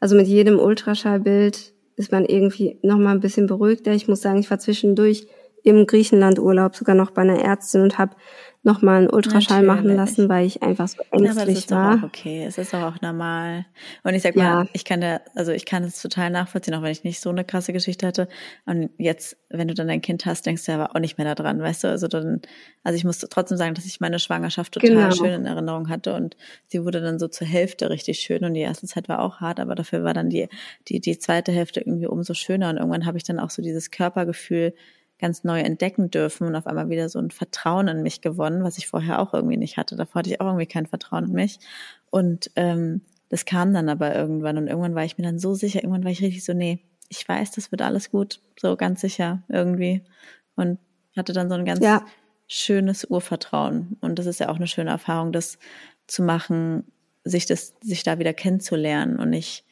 [0.00, 3.92] Also mit jedem Ultraschallbild ist man irgendwie noch mal ein bisschen beruhigter.
[3.92, 5.26] Ich muss sagen, ich war zwischendurch
[5.62, 8.16] im Griechenland-Urlaub sogar noch bei einer Ärztin und habe
[8.64, 9.84] nochmal einen Ultraschall Natürlich.
[9.84, 11.96] machen lassen, weil ich einfach so ängstlich ja, aber das ist war.
[11.96, 13.66] Doch auch okay, es ist doch auch normal.
[14.02, 14.66] Und ich sag mal, ja.
[14.72, 17.44] ich kann da, also ich kann es total nachvollziehen, auch wenn ich nicht so eine
[17.44, 18.26] krasse Geschichte hatte.
[18.64, 21.60] Und jetzt, wenn du dann dein Kind hast, denkst du aber auch nicht mehr daran,
[21.60, 21.88] weißt du?
[21.88, 22.40] Also dann,
[22.82, 25.10] also ich muss trotzdem sagen, dass ich meine Schwangerschaft total genau.
[25.10, 26.34] schön in Erinnerung hatte und
[26.66, 29.60] sie wurde dann so zur Hälfte richtig schön und die erste Zeit war auch hart,
[29.60, 30.48] aber dafür war dann die,
[30.88, 33.90] die, die zweite Hälfte irgendwie umso schöner und irgendwann habe ich dann auch so dieses
[33.90, 34.74] Körpergefühl,
[35.24, 38.76] ganz neu entdecken dürfen und auf einmal wieder so ein Vertrauen in mich gewonnen, was
[38.76, 39.96] ich vorher auch irgendwie nicht hatte.
[39.96, 41.60] Davor hatte ich auch irgendwie kein Vertrauen in mich.
[42.10, 43.00] Und ähm,
[43.30, 46.10] das kam dann aber irgendwann und irgendwann war ich mir dann so sicher, irgendwann war
[46.10, 50.02] ich richtig so, nee, ich weiß, das wird alles gut, so ganz sicher irgendwie.
[50.56, 50.78] Und
[51.16, 52.04] hatte dann so ein ganz ja.
[52.46, 53.96] schönes Urvertrauen.
[54.02, 55.58] Und das ist ja auch eine schöne Erfahrung, das
[56.06, 56.84] zu machen,
[57.24, 59.64] sich das, sich da wieder kennenzulernen und nicht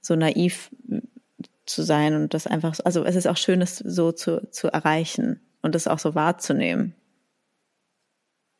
[0.00, 0.72] so naiv
[1.70, 5.40] zu sein und das einfach, also es ist auch schön, es so zu, zu erreichen
[5.62, 6.94] und das auch so wahrzunehmen.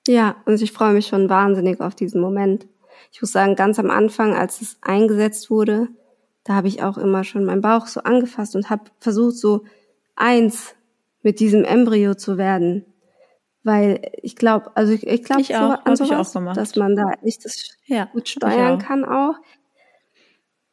[0.06, 2.66] Ja, und ich freue mich schon wahnsinnig auf diesen Moment.
[3.12, 5.88] Ich muss sagen, ganz am Anfang, als es eingesetzt wurde,
[6.44, 9.64] da habe ich auch immer schon meinen Bauch so angefasst und habe versucht, so
[10.16, 10.74] eins
[11.22, 12.86] mit diesem Embryo zu werden.
[13.62, 17.76] Weil ich glaube, also ich, ich glaube so an sowas, dass man da nicht das
[17.84, 18.84] ja, gut steuern auch.
[18.84, 19.34] kann auch.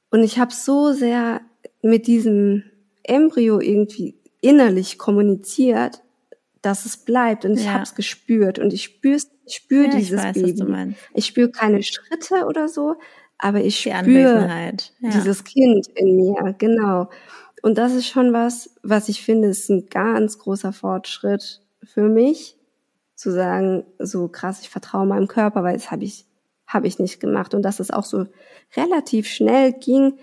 [0.10, 1.42] Und ich habe so sehr
[1.82, 2.64] mit diesem
[3.04, 6.02] Embryo irgendwie innerlich kommuniziert,
[6.62, 7.74] dass es bleibt und ich ja.
[7.74, 10.96] habe es gespürt und ich spüre ich spür ja, dieses ich weiß, Baby.
[11.14, 12.96] Ich spüre keine Schritte oder so,
[13.38, 15.10] aber ich spüre ja.
[15.10, 17.10] dieses Kind in mir, genau.
[17.62, 22.58] Und das ist schon was, was ich finde, ist ein ganz großer Fortschritt für mich,
[23.16, 26.26] zu sagen, so krass, ich vertraue meinem Körper, weil das habe ich,
[26.68, 27.56] habe ich nicht gemacht.
[27.56, 28.28] Und dass es auch so
[28.76, 30.20] relativ schnell ging,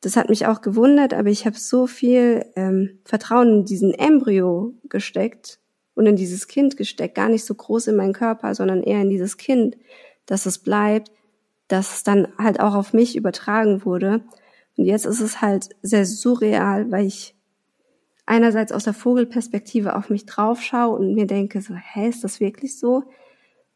[0.00, 4.74] das hat mich auch gewundert, aber ich habe so viel ähm, Vertrauen in diesen Embryo
[4.88, 5.58] gesteckt
[5.94, 9.08] und in dieses Kind gesteckt, gar nicht so groß in meinen Körper, sondern eher in
[9.08, 9.76] dieses Kind,
[10.26, 11.10] dass es bleibt,
[11.68, 14.22] dass es dann halt auch auf mich übertragen wurde.
[14.76, 17.34] Und jetzt ist es halt sehr surreal, weil ich
[18.26, 22.78] einerseits aus der Vogelperspektive auf mich draufschaue und mir denke so, hä, ist das wirklich
[22.78, 23.04] so?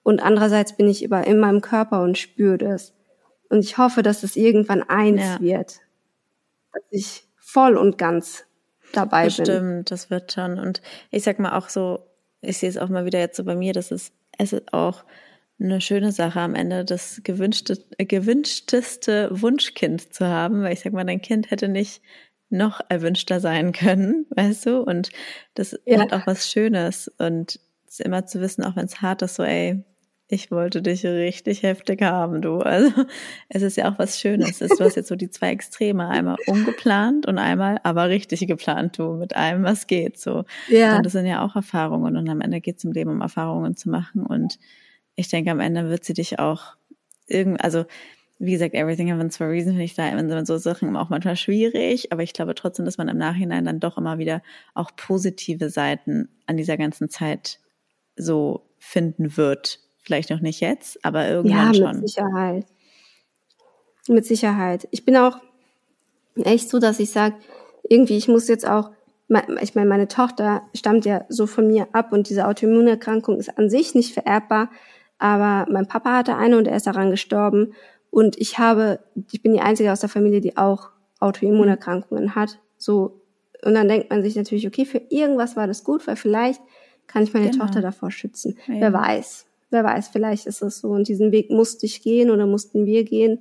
[0.03, 2.93] Und andererseits bin ich über in meinem Körper und spüre das.
[3.49, 5.41] Und ich hoffe, dass es irgendwann eins ja.
[5.41, 5.81] wird
[6.73, 8.45] dass ich voll und ganz
[8.93, 9.57] dabei Bestimmt, bin.
[9.57, 10.59] Stimmt, das wird schon.
[10.59, 12.01] Und ich sag mal auch so,
[12.41, 15.05] ich sehe es auch mal wieder jetzt so bei mir, dass es, es ist auch
[15.61, 21.05] eine schöne Sache am Ende, das gewünschte, gewünschteste Wunschkind zu haben, weil ich sag mal,
[21.05, 22.03] dein Kind hätte nicht
[22.49, 24.81] noch erwünschter sein können, weißt du?
[24.81, 25.11] Und
[25.55, 26.01] das ja.
[26.01, 27.61] hat auch was Schönes und
[27.99, 29.85] immer zu wissen, auch wenn es hart ist, so ey,
[30.33, 32.59] ich wollte dich richtig heftig haben, du.
[32.61, 32.93] Also
[33.49, 34.61] es ist ja auch was Schönes.
[34.61, 39.15] Du hast jetzt so die zwei Extreme, einmal ungeplant und einmal aber richtig geplant, du,
[39.15, 40.21] mit allem, was geht.
[40.21, 40.45] So.
[40.69, 40.97] Ja.
[40.97, 43.77] Und das sind ja auch Erfahrungen und am Ende geht es im Leben um Erfahrungen
[43.77, 44.25] zu machen.
[44.25, 44.61] Und
[45.17, 46.77] ich denke, am Ende wird sie dich auch
[47.27, 47.85] irgendwie, also
[48.39, 51.37] wie gesagt, everything happens for a reason, finde ich da in so Sachen auch manchmal
[51.37, 54.43] schwierig, aber ich glaube trotzdem, dass man im Nachhinein dann doch immer wieder
[54.75, 57.59] auch positive Seiten an dieser ganzen Zeit
[58.17, 59.81] so finden wird.
[60.03, 62.01] Vielleicht noch nicht jetzt, aber irgendwann ja, schon.
[62.01, 62.67] Mit Sicherheit.
[64.09, 64.89] Mit Sicherheit.
[64.91, 65.39] Ich bin auch
[66.37, 67.37] echt so, dass ich sage,
[67.89, 68.91] irgendwie, ich muss jetzt auch,
[69.61, 73.71] ich meine, meine Tochter stammt ja so von mir ab und diese Autoimmunerkrankung ist an
[73.71, 74.71] sich nicht vererbbar,
[75.19, 77.75] aber mein Papa hatte eine und er ist daran gestorben
[78.11, 80.91] und ich habe, ich bin die einzige aus der Familie, die auch
[81.21, 82.59] Autoimmunerkrankungen hat.
[82.77, 83.21] So,
[83.63, 86.61] und dann denkt man sich natürlich, okay, für irgendwas war das gut, weil vielleicht
[87.07, 87.65] kann ich meine genau.
[87.65, 88.59] Tochter davor schützen.
[88.67, 88.75] Ja.
[88.81, 89.47] Wer weiß.
[89.71, 90.89] Wer weiß, vielleicht ist es so.
[90.89, 93.41] Und diesen Weg musste ich gehen oder mussten wir gehen.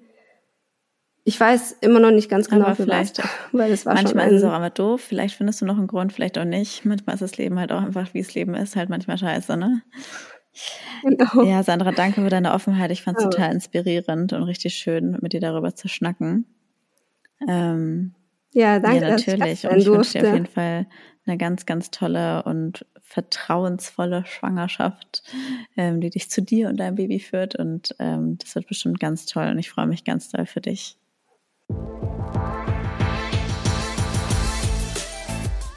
[1.24, 4.36] Ich weiß immer noch nicht ganz genau, aber vielleicht, was, weil es war manchmal schon
[4.36, 5.02] ist es auch einfach doof.
[5.02, 6.86] Vielleicht findest du noch einen Grund, vielleicht auch nicht.
[6.86, 9.82] Manchmal ist das Leben halt auch einfach, wie es Leben ist, halt manchmal scheiße, ne?
[11.04, 11.44] Genau.
[11.44, 12.92] Ja, Sandra, danke für deine Offenheit.
[12.92, 13.30] Ich fand es oh.
[13.30, 16.46] total inspirierend und richtig schön, mit dir darüber zu schnacken.
[17.48, 18.14] Ähm,
[18.54, 19.04] ja, danke.
[19.04, 19.68] Ja, natürlich.
[19.68, 20.88] und ich wünsche dir auf jeden Fall
[21.30, 25.24] eine ganz, ganz tolle und vertrauensvolle Schwangerschaft,
[25.78, 27.56] ähm, die dich zu dir und deinem Baby führt.
[27.56, 29.48] Und ähm, das wird bestimmt ganz toll.
[29.48, 30.98] Und ich freue mich ganz doll für dich.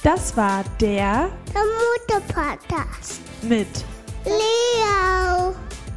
[0.02, 1.62] Das war der, der
[2.18, 3.68] Mutter-Podcast mit
[4.24, 5.54] Leo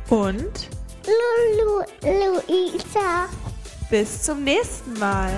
[0.09, 0.69] und
[1.05, 3.27] Lulu Luisa.
[3.89, 5.31] Bis zum nächsten Mal.